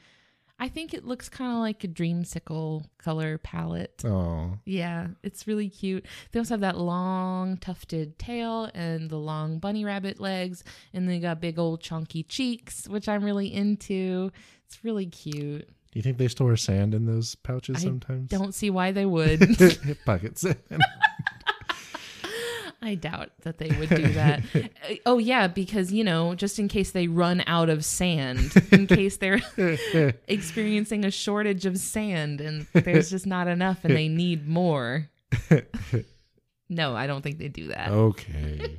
I 0.58 0.68
think 0.68 0.94
it 0.94 1.04
looks 1.04 1.28
kind 1.28 1.52
of 1.52 1.58
like 1.58 1.84
a 1.84 1.88
dreamsicle 1.88 2.84
color 2.98 3.36
palette. 3.38 4.02
Oh. 4.06 4.58
Yeah, 4.64 5.08
it's 5.22 5.46
really 5.46 5.68
cute. 5.68 6.06
They 6.32 6.38
also 6.38 6.54
have 6.54 6.60
that 6.62 6.78
long 6.78 7.58
tufted 7.58 8.18
tail 8.18 8.70
and 8.74 9.10
the 9.10 9.18
long 9.18 9.58
bunny 9.58 9.84
rabbit 9.84 10.18
legs, 10.18 10.64
and 10.94 11.08
they 11.08 11.18
got 11.18 11.40
big 11.40 11.58
old 11.58 11.82
chunky 11.82 12.22
cheeks, 12.22 12.88
which 12.88 13.08
I'm 13.08 13.22
really 13.22 13.52
into. 13.52 14.32
It's 14.66 14.82
really 14.82 15.06
cute. 15.06 15.68
Do 15.68 15.98
you 15.98 16.02
think 16.02 16.18
they 16.18 16.28
store 16.28 16.56
sand 16.56 16.94
in 16.94 17.06
those 17.06 17.34
pouches 17.34 17.76
I 17.76 17.80
sometimes? 17.80 18.28
Don't 18.28 18.54
see 18.54 18.70
why 18.70 18.92
they 18.92 19.06
would. 19.06 19.42
Hip 19.58 19.98
pocket 20.04 20.38
sand. 20.38 20.56
I 22.86 22.94
doubt 22.94 23.30
that 23.42 23.58
they 23.58 23.70
would 23.78 23.88
do 23.88 24.08
that. 24.14 24.42
Uh, 24.56 24.94
oh 25.04 25.18
yeah, 25.18 25.48
because 25.48 25.92
you 25.92 26.04
know, 26.04 26.34
just 26.34 26.58
in 26.58 26.68
case 26.68 26.92
they 26.92 27.08
run 27.08 27.42
out 27.46 27.68
of 27.68 27.84
sand, 27.84 28.52
in 28.70 28.86
case 28.98 29.16
they're 29.16 29.40
experiencing 30.28 31.04
a 31.04 31.10
shortage 31.10 31.66
of 31.66 31.78
sand 31.78 32.40
and 32.40 32.66
there's 32.72 33.10
just 33.10 33.26
not 33.26 33.48
enough 33.48 33.84
and 33.84 33.96
they 33.96 34.08
need 34.08 34.46
more. 34.46 35.08
No, 36.68 36.96
I 36.96 37.06
don't 37.06 37.22
think 37.22 37.38
they 37.38 37.48
do 37.48 37.68
that. 37.68 37.90
okay. 37.90 38.76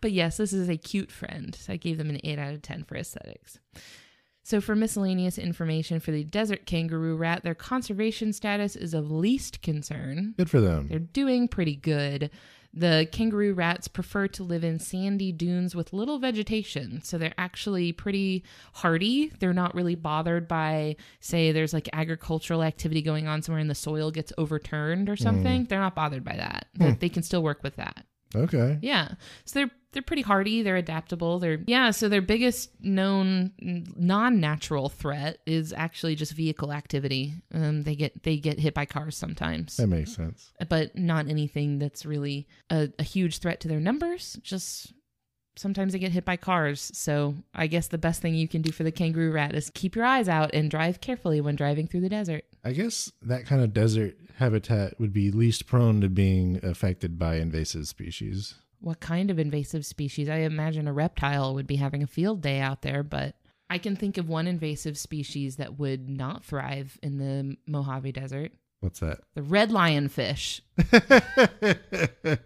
But 0.00 0.12
yes, 0.12 0.36
this 0.36 0.52
is 0.52 0.68
a 0.68 0.76
cute 0.76 1.10
friend. 1.10 1.54
So 1.54 1.72
I 1.72 1.76
gave 1.76 1.98
them 1.98 2.10
an 2.10 2.20
8 2.22 2.38
out 2.38 2.54
of 2.54 2.62
10 2.62 2.84
for 2.84 2.96
aesthetics. 2.96 3.58
So, 4.44 4.62
for 4.62 4.74
miscellaneous 4.74 5.36
information 5.36 6.00
for 6.00 6.10
the 6.10 6.24
desert 6.24 6.64
kangaroo 6.64 7.16
rat, 7.16 7.44
their 7.44 7.54
conservation 7.54 8.32
status 8.32 8.76
is 8.76 8.94
of 8.94 9.10
least 9.10 9.60
concern. 9.60 10.32
Good 10.38 10.48
for 10.48 10.60
them. 10.60 10.88
They're 10.88 10.98
doing 10.98 11.48
pretty 11.48 11.76
good. 11.76 12.30
The 12.74 13.08
kangaroo 13.10 13.54
rats 13.54 13.88
prefer 13.88 14.28
to 14.28 14.42
live 14.44 14.62
in 14.62 14.78
sandy 14.78 15.32
dunes 15.32 15.74
with 15.74 15.92
little 15.92 16.18
vegetation. 16.18 17.02
So 17.02 17.18
they're 17.18 17.34
actually 17.38 17.92
pretty 17.92 18.44
hardy. 18.74 19.32
They're 19.40 19.54
not 19.54 19.74
really 19.74 19.94
bothered 19.94 20.46
by, 20.46 20.96
say, 21.20 21.50
there's 21.50 21.72
like 21.72 21.88
agricultural 21.92 22.62
activity 22.62 23.02
going 23.02 23.26
on 23.26 23.42
somewhere 23.42 23.60
and 23.60 23.70
the 23.70 23.74
soil 23.74 24.10
gets 24.10 24.32
overturned 24.38 25.08
or 25.08 25.16
mm. 25.16 25.22
something. 25.22 25.64
They're 25.64 25.80
not 25.80 25.94
bothered 25.94 26.24
by 26.24 26.36
that. 26.36 26.66
They- 26.74 26.90
hmm. 26.90 26.98
They 26.98 27.08
can 27.08 27.22
still 27.22 27.42
work 27.42 27.62
with 27.62 27.76
that. 27.76 28.04
Okay. 28.34 28.78
Yeah. 28.82 29.12
So 29.44 29.60
they're 29.60 29.70
they're 29.92 30.02
pretty 30.02 30.22
hardy, 30.22 30.62
they're 30.62 30.76
adaptable. 30.76 31.38
They're 31.38 31.60
yeah, 31.66 31.92
so 31.92 32.08
their 32.08 32.20
biggest 32.20 32.70
known 32.80 33.52
non-natural 33.96 34.90
threat 34.90 35.38
is 35.46 35.72
actually 35.72 36.14
just 36.14 36.32
vehicle 36.32 36.72
activity. 36.72 37.34
Um 37.54 37.82
they 37.82 37.96
get 37.96 38.22
they 38.22 38.36
get 38.36 38.58
hit 38.58 38.74
by 38.74 38.84
cars 38.84 39.16
sometimes. 39.16 39.76
That 39.78 39.86
makes 39.86 40.14
sense. 40.14 40.52
But 40.68 40.96
not 40.96 41.28
anything 41.28 41.78
that's 41.78 42.04
really 42.04 42.46
a, 42.70 42.90
a 42.98 43.02
huge 43.02 43.38
threat 43.38 43.60
to 43.60 43.68
their 43.68 43.80
numbers. 43.80 44.38
Just 44.42 44.92
sometimes 45.58 45.92
they 45.92 45.98
get 45.98 46.12
hit 46.12 46.24
by 46.24 46.36
cars. 46.36 46.90
So 46.94 47.34
I 47.54 47.66
guess 47.66 47.88
the 47.88 47.98
best 47.98 48.22
thing 48.22 48.34
you 48.34 48.48
can 48.48 48.62
do 48.62 48.72
for 48.72 48.84
the 48.84 48.92
kangaroo 48.92 49.32
rat 49.32 49.54
is 49.54 49.70
keep 49.74 49.96
your 49.96 50.04
eyes 50.04 50.28
out 50.28 50.54
and 50.54 50.70
drive 50.70 51.00
carefully 51.00 51.40
when 51.40 51.56
driving 51.56 51.86
through 51.86 52.00
the 52.00 52.08
desert. 52.08 52.44
I 52.64 52.72
guess 52.72 53.12
that 53.22 53.44
kind 53.46 53.62
of 53.62 53.74
desert 53.74 54.16
habitat 54.36 54.98
would 55.00 55.12
be 55.12 55.30
least 55.30 55.66
prone 55.66 56.00
to 56.00 56.08
being 56.08 56.60
affected 56.64 57.18
by 57.18 57.36
invasive 57.36 57.88
species. 57.88 58.54
what 58.80 59.00
kind 59.00 59.30
of 59.30 59.38
invasive 59.38 59.84
species. 59.84 60.28
I 60.28 60.36
imagine 60.36 60.86
a 60.86 60.92
reptile 60.92 61.54
would 61.54 61.66
be 61.66 61.76
having 61.76 62.02
a 62.02 62.06
field 62.06 62.40
day 62.40 62.60
out 62.60 62.82
there, 62.82 63.02
but 63.02 63.34
I 63.68 63.78
can 63.78 63.96
think 63.96 64.16
of 64.18 64.28
one 64.28 64.46
invasive 64.46 64.96
species 64.96 65.56
that 65.56 65.78
would 65.78 66.08
not 66.08 66.44
thrive 66.44 66.98
in 67.02 67.18
the 67.18 67.56
Mojave 67.66 68.12
Desert. 68.12 68.52
What's 68.80 69.00
that? 69.00 69.20
The 69.34 69.42
red 69.42 69.70
lionfish. 69.70 70.60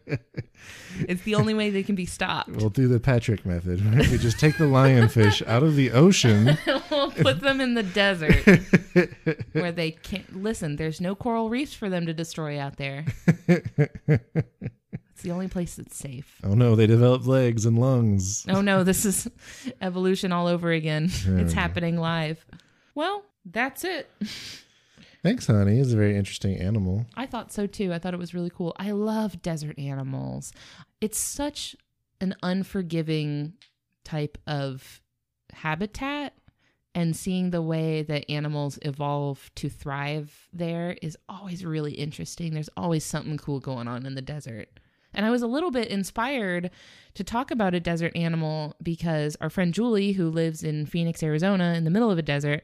It's 1.08 1.22
the 1.22 1.34
only 1.34 1.54
way 1.54 1.70
they 1.70 1.82
can 1.82 1.94
be 1.94 2.06
stopped. 2.06 2.50
We'll 2.50 2.70
do 2.70 2.86
the 2.88 3.00
Patrick 3.00 3.44
method. 3.46 3.84
Right? 3.84 4.08
We 4.08 4.18
just 4.18 4.38
take 4.38 4.58
the 4.58 4.64
lionfish 4.64 5.46
out 5.46 5.62
of 5.62 5.76
the 5.76 5.90
ocean. 5.90 6.58
we'll 6.90 7.10
put 7.10 7.40
them 7.40 7.60
in 7.60 7.74
the 7.74 7.82
desert 7.82 8.44
where 9.52 9.72
they 9.72 9.92
can't 9.92 10.42
listen. 10.42 10.76
There's 10.76 11.00
no 11.00 11.14
coral 11.14 11.48
reefs 11.48 11.74
for 11.74 11.88
them 11.88 12.06
to 12.06 12.14
destroy 12.14 12.58
out 12.58 12.76
there. 12.76 13.06
It's 13.48 15.22
the 15.22 15.30
only 15.30 15.48
place 15.48 15.76
that's 15.76 15.96
safe. 15.96 16.40
Oh 16.44 16.54
no, 16.54 16.76
they 16.76 16.86
developed 16.86 17.26
legs 17.26 17.64
and 17.64 17.78
lungs. 17.78 18.44
Oh 18.48 18.60
no, 18.60 18.84
this 18.84 19.04
is 19.04 19.28
evolution 19.80 20.32
all 20.32 20.46
over 20.46 20.70
again. 20.70 21.10
It's 21.26 21.52
happening 21.52 21.96
live. 21.96 22.44
Well, 22.94 23.24
that's 23.44 23.84
it. 23.84 24.10
Thanks, 25.22 25.46
honey. 25.46 25.78
It's 25.78 25.92
a 25.92 25.96
very 25.96 26.16
interesting 26.16 26.56
animal. 26.56 27.06
I 27.16 27.26
thought 27.26 27.52
so 27.52 27.66
too. 27.66 27.92
I 27.92 27.98
thought 27.98 28.14
it 28.14 28.18
was 28.18 28.34
really 28.34 28.50
cool. 28.50 28.74
I 28.76 28.90
love 28.90 29.40
desert 29.40 29.78
animals. 29.78 30.52
It's 31.00 31.18
such 31.18 31.76
an 32.20 32.34
unforgiving 32.42 33.54
type 34.04 34.36
of 34.46 35.00
habitat 35.52 36.34
and 36.94 37.16
seeing 37.16 37.50
the 37.50 37.62
way 37.62 38.02
that 38.02 38.30
animals 38.30 38.78
evolve 38.82 39.50
to 39.54 39.68
thrive 39.68 40.48
there 40.52 40.96
is 41.00 41.16
always 41.28 41.64
really 41.64 41.92
interesting. 41.92 42.52
There's 42.52 42.68
always 42.76 43.04
something 43.04 43.38
cool 43.38 43.60
going 43.60 43.88
on 43.88 44.04
in 44.04 44.14
the 44.14 44.22
desert. 44.22 44.68
And 45.14 45.26
I 45.26 45.30
was 45.30 45.42
a 45.42 45.46
little 45.46 45.70
bit 45.70 45.88
inspired 45.88 46.70
to 47.14 47.24
talk 47.24 47.50
about 47.50 47.74
a 47.74 47.80
desert 47.80 48.16
animal 48.16 48.74
because 48.82 49.36
our 49.40 49.50
friend 49.50 49.74
Julie, 49.74 50.12
who 50.12 50.30
lives 50.30 50.62
in 50.62 50.86
Phoenix, 50.86 51.22
Arizona, 51.22 51.74
in 51.74 51.84
the 51.84 51.90
middle 51.90 52.10
of 52.10 52.18
a 52.18 52.22
desert, 52.22 52.62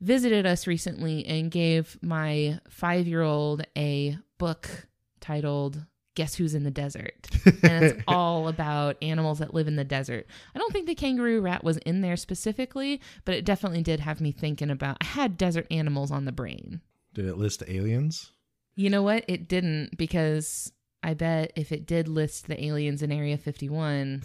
visited 0.00 0.46
us 0.46 0.66
recently 0.66 1.26
and 1.26 1.50
gave 1.50 1.98
my 2.02 2.60
five 2.68 3.06
year 3.06 3.22
old 3.22 3.64
a 3.76 4.18
book 4.38 4.88
titled 5.20 5.84
Guess 6.14 6.34
Who's 6.36 6.54
in 6.54 6.64
the 6.64 6.70
Desert? 6.70 7.28
And 7.62 7.84
it's 7.84 8.02
all 8.06 8.48
about 8.48 8.96
animals 9.02 9.38
that 9.38 9.54
live 9.54 9.68
in 9.68 9.76
the 9.76 9.84
desert. 9.84 10.26
I 10.54 10.58
don't 10.58 10.72
think 10.72 10.86
the 10.86 10.94
kangaroo 10.94 11.40
rat 11.40 11.64
was 11.64 11.78
in 11.78 12.02
there 12.02 12.16
specifically, 12.16 13.00
but 13.24 13.34
it 13.34 13.44
definitely 13.44 13.82
did 13.82 14.00
have 14.00 14.20
me 14.20 14.32
thinking 14.32 14.70
about. 14.70 14.98
I 15.00 15.06
had 15.06 15.36
desert 15.36 15.66
animals 15.70 16.10
on 16.10 16.24
the 16.24 16.32
brain. 16.32 16.80
Did 17.14 17.26
it 17.26 17.36
list 17.36 17.62
aliens? 17.66 18.32
You 18.74 18.90
know 18.90 19.02
what? 19.02 19.24
It 19.28 19.48
didn't 19.48 19.96
because 19.96 20.72
I 21.02 21.14
bet 21.14 21.52
if 21.56 21.72
it 21.72 21.86
did 21.86 22.06
list 22.06 22.46
the 22.46 22.62
aliens 22.62 23.02
in 23.02 23.10
Area 23.12 23.38
51, 23.38 24.22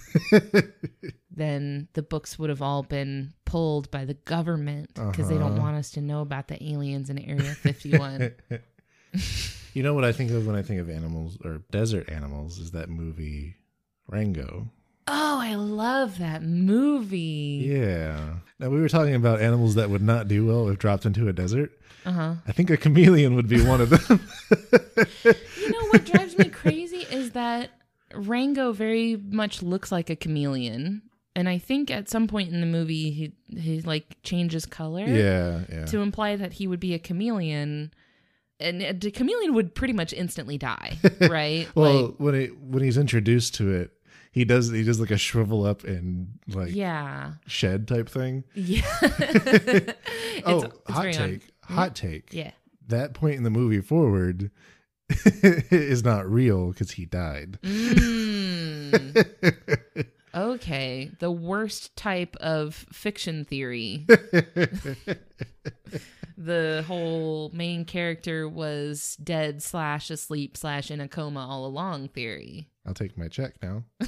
then 1.31 1.87
the 1.93 2.03
books 2.03 2.37
would 2.37 2.49
have 2.49 2.61
all 2.61 2.83
been 2.83 3.33
pulled 3.53 3.91
by 3.91 4.03
the 4.03 4.15
government 4.15 4.91
because 4.95 5.29
they 5.29 5.37
don't 5.37 5.51
Uh-huh. 5.51 5.61
want 5.61 5.75
us 5.77 5.91
to 5.91 6.01
know 6.01 6.21
about 6.21 6.47
the 6.47 6.57
aliens 6.63 7.11
in 7.11 7.19
Area 7.19 7.53
51. 7.61 8.31
you 9.73 9.83
know 9.83 9.93
what 9.93 10.03
I 10.03 10.11
think 10.11 10.31
of 10.31 10.47
when 10.47 10.55
I 10.55 10.63
think 10.63 10.81
of 10.81 10.89
animals 10.89 11.37
or 11.45 11.61
desert 11.69 12.09
animals 12.09 12.57
is 12.57 12.71
that 12.71 12.89
movie 12.89 13.55
Rango. 14.07 14.69
oh, 15.07 15.37
I 15.39 15.53
love 15.53 16.17
that 16.17 16.41
movie. 16.41 17.63
Yeah. 17.69 18.37
Now 18.59 18.69
we 18.69 18.81
were 18.81 18.89
talking 18.89 19.13
about 19.13 19.39
animals 19.39 19.75
that 19.75 19.89
would 19.91 20.01
not 20.01 20.27
do 20.27 20.47
well 20.47 20.67
if 20.69 20.79
dropped 20.79 21.05
into 21.05 21.27
a 21.27 21.33
desert. 21.33 21.71
Uh 22.07 22.11
huh. 22.11 22.33
I 22.47 22.51
think 22.53 22.71
a 22.71 22.77
chameleon 22.77 23.35
would 23.35 23.47
be 23.47 23.61
one 23.63 23.81
of 23.81 23.89
them. 23.91 24.19
You 25.63 25.71
know 25.71 25.87
what 25.91 26.05
drives 26.05 26.37
me 26.37 26.49
crazy 26.49 27.05
is 27.09 27.31
that 27.31 27.69
Rango 28.13 28.73
very 28.73 29.15
much 29.15 29.61
looks 29.63 29.91
like 29.91 30.09
a 30.09 30.15
chameleon. 30.15 31.03
And 31.35 31.49
I 31.49 31.57
think 31.57 31.89
at 31.89 32.09
some 32.09 32.27
point 32.27 32.51
in 32.53 32.61
the 32.61 32.67
movie 32.67 33.11
he 33.11 33.33
he 33.59 33.81
like 33.81 34.17
changes 34.23 34.65
color. 34.65 35.05
yeah, 35.05 35.61
yeah. 35.71 35.85
to 35.85 35.99
imply 36.01 36.35
that 36.35 36.53
he 36.53 36.67
would 36.67 36.79
be 36.79 36.93
a 36.93 36.99
chameleon 36.99 37.91
and 38.59 38.81
a 38.83 39.11
chameleon 39.11 39.53
would 39.55 39.73
pretty 39.73 39.93
much 39.93 40.13
instantly 40.13 40.57
die 40.59 40.97
right 41.21 41.67
well, 41.75 42.05
like 42.05 42.15
when 42.17 42.35
it 42.35 42.57
when 42.59 42.83
he's 42.83 42.97
introduced 42.99 43.55
to 43.55 43.71
it, 43.73 43.91
he 44.31 44.45
does 44.45 44.69
he 44.69 44.83
does 44.83 44.99
like 44.99 45.09
a 45.11 45.17
shrivel 45.17 45.65
up 45.65 45.83
and 45.83 46.27
like 46.47 46.73
yeah 46.75 47.33
shed 47.47 47.87
type 47.87 48.07
thing. 48.09 48.43
yeah 48.53 48.81
oh, 49.01 49.07
It's- 49.07 50.63
it's 50.63 50.89
hot 50.91 51.13
take. 51.13 51.41
odd. 51.67 51.73
Hot 51.75 51.95
take. 51.95 52.31
yeah 52.31 52.51
That 52.87 53.15
point 53.15 53.37
in 53.37 53.43
the 53.43 53.49
movie 53.49 53.81
forward 53.81 54.51
is 55.09 56.03
not 56.03 56.29
real 56.31 56.69
because 56.71 56.91
he 56.91 57.05
died. 57.05 57.57
Mm. 57.63 59.33
Okay 60.35 61.11
the 61.19 61.31
worst 61.31 61.95
type 61.95 62.35
of 62.37 62.73
fiction 62.91 63.45
theory 63.45 64.05
the 66.37 66.83
whole 66.87 67.51
main 67.53 67.85
character 67.85 68.49
was 68.49 69.15
dead 69.23 69.61
slash 69.61 70.09
asleep 70.09 70.57
slash 70.57 70.89
in 70.89 70.99
a 70.99 71.07
coma 71.07 71.45
all 71.47 71.65
along 71.65 72.07
theory 72.07 72.67
I'll 72.85 72.93
take 72.93 73.17
my 73.17 73.29
check 73.29 73.53
now. 73.61 73.85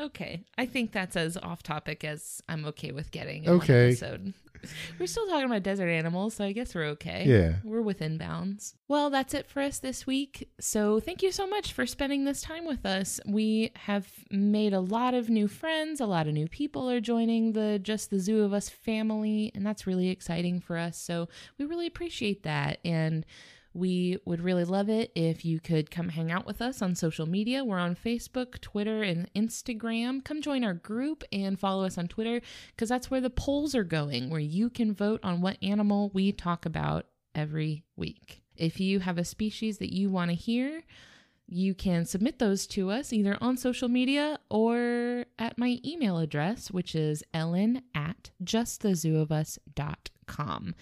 Okay, 0.00 0.44
I 0.56 0.66
think 0.66 0.92
that's 0.92 1.16
as 1.16 1.36
off 1.36 1.64
topic 1.64 2.04
as 2.04 2.40
I'm 2.48 2.64
okay 2.66 2.92
with 2.92 3.10
getting. 3.10 3.44
In 3.44 3.50
Okay. 3.50 3.96
We're 4.98 5.06
still 5.06 5.26
talking 5.26 5.46
about 5.46 5.62
desert 5.62 5.88
animals, 5.88 6.34
so 6.34 6.44
I 6.44 6.52
guess 6.52 6.74
we're 6.74 6.86
okay. 6.86 7.24
Yeah. 7.26 7.56
We're 7.64 7.82
within 7.82 8.18
bounds. 8.18 8.74
Well, 8.88 9.10
that's 9.10 9.34
it 9.34 9.48
for 9.48 9.60
us 9.60 9.78
this 9.78 10.06
week. 10.06 10.50
So 10.60 11.00
thank 11.00 11.22
you 11.22 11.30
so 11.32 11.46
much 11.46 11.72
for 11.72 11.86
spending 11.86 12.24
this 12.24 12.40
time 12.40 12.66
with 12.66 12.86
us. 12.86 13.20
We 13.26 13.72
have 13.76 14.08
made 14.30 14.72
a 14.72 14.80
lot 14.80 15.14
of 15.14 15.28
new 15.28 15.48
friends, 15.48 16.00
a 16.00 16.06
lot 16.06 16.26
of 16.26 16.34
new 16.34 16.48
people 16.48 16.90
are 16.90 17.00
joining 17.00 17.52
the 17.52 17.78
Just 17.78 18.10
the 18.10 18.18
Zoo 18.18 18.42
of 18.42 18.52
Us 18.52 18.68
family, 18.68 19.52
and 19.54 19.64
that's 19.66 19.86
really 19.86 20.08
exciting 20.08 20.60
for 20.60 20.76
us. 20.76 20.98
So 20.98 21.28
we 21.58 21.64
really 21.64 21.86
appreciate 21.86 22.42
that. 22.44 22.78
And 22.84 23.24
we 23.74 24.18
would 24.24 24.40
really 24.40 24.64
love 24.64 24.88
it 24.88 25.12
if 25.14 25.44
you 25.44 25.60
could 25.60 25.90
come 25.90 26.08
hang 26.08 26.32
out 26.32 26.46
with 26.46 26.62
us 26.62 26.82
on 26.82 26.94
social 26.94 27.26
media. 27.26 27.64
We're 27.64 27.78
on 27.78 27.94
Facebook, 27.94 28.60
Twitter, 28.60 29.02
and 29.02 29.32
Instagram. 29.34 30.24
Come 30.24 30.42
join 30.42 30.64
our 30.64 30.74
group 30.74 31.24
and 31.32 31.58
follow 31.58 31.84
us 31.84 31.98
on 31.98 32.08
Twitter 32.08 32.40
because 32.70 32.88
that's 32.88 33.10
where 33.10 33.20
the 33.20 33.30
polls 33.30 33.74
are 33.74 33.84
going, 33.84 34.30
where 34.30 34.40
you 34.40 34.70
can 34.70 34.94
vote 34.94 35.20
on 35.22 35.40
what 35.40 35.58
animal 35.62 36.10
we 36.14 36.32
talk 36.32 36.66
about 36.66 37.06
every 37.34 37.84
week. 37.96 38.42
If 38.56 38.80
you 38.80 39.00
have 39.00 39.18
a 39.18 39.24
species 39.24 39.78
that 39.78 39.94
you 39.94 40.10
want 40.10 40.30
to 40.30 40.36
hear, 40.36 40.82
you 41.46 41.74
can 41.74 42.04
submit 42.04 42.38
those 42.38 42.66
to 42.68 42.90
us 42.90 43.12
either 43.12 43.36
on 43.40 43.56
social 43.56 43.88
media 43.88 44.38
or 44.50 45.24
at 45.38 45.56
my 45.56 45.78
email 45.84 46.18
address, 46.18 46.70
which 46.70 46.94
is 46.94 47.24
ellen 47.32 47.82
at 47.94 48.30
justthezooofus.com. 48.44 50.74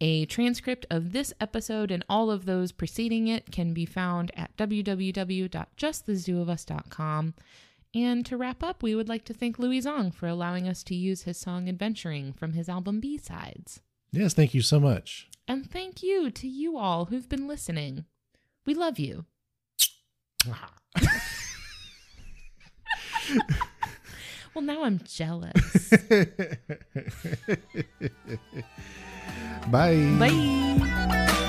A 0.00 0.26
transcript 0.26 0.86
of 0.90 1.10
this 1.12 1.32
episode 1.40 1.90
and 1.90 2.04
all 2.08 2.30
of 2.30 2.44
those 2.44 2.70
preceding 2.70 3.26
it 3.26 3.50
can 3.50 3.74
be 3.74 3.84
found 3.84 4.30
at 4.36 4.56
www.justthezooofus.com. 4.56 7.34
And 7.94 8.26
to 8.26 8.36
wrap 8.36 8.62
up, 8.62 8.82
we 8.82 8.94
would 8.94 9.08
like 9.08 9.24
to 9.24 9.34
thank 9.34 9.58
Louie 9.58 9.80
Zong 9.80 10.14
for 10.14 10.28
allowing 10.28 10.68
us 10.68 10.84
to 10.84 10.94
use 10.94 11.22
his 11.22 11.36
song 11.36 11.68
Adventuring 11.68 12.32
from 12.32 12.52
his 12.52 12.68
album 12.68 13.00
B 13.00 13.18
Sides. 13.18 13.80
Yes, 14.12 14.34
thank 14.34 14.54
you 14.54 14.62
so 14.62 14.78
much. 14.78 15.28
And 15.48 15.68
thank 15.68 16.00
you 16.02 16.30
to 16.30 16.46
you 16.46 16.78
all 16.78 17.06
who've 17.06 17.28
been 17.28 17.48
listening. 17.48 18.04
We 18.66 18.74
love 18.74 18.98
you. 18.98 19.24
well, 24.54 24.62
now 24.62 24.84
I'm 24.84 25.00
jealous. 25.04 25.92
Bye. 29.70 30.16
Bye. 30.18 31.44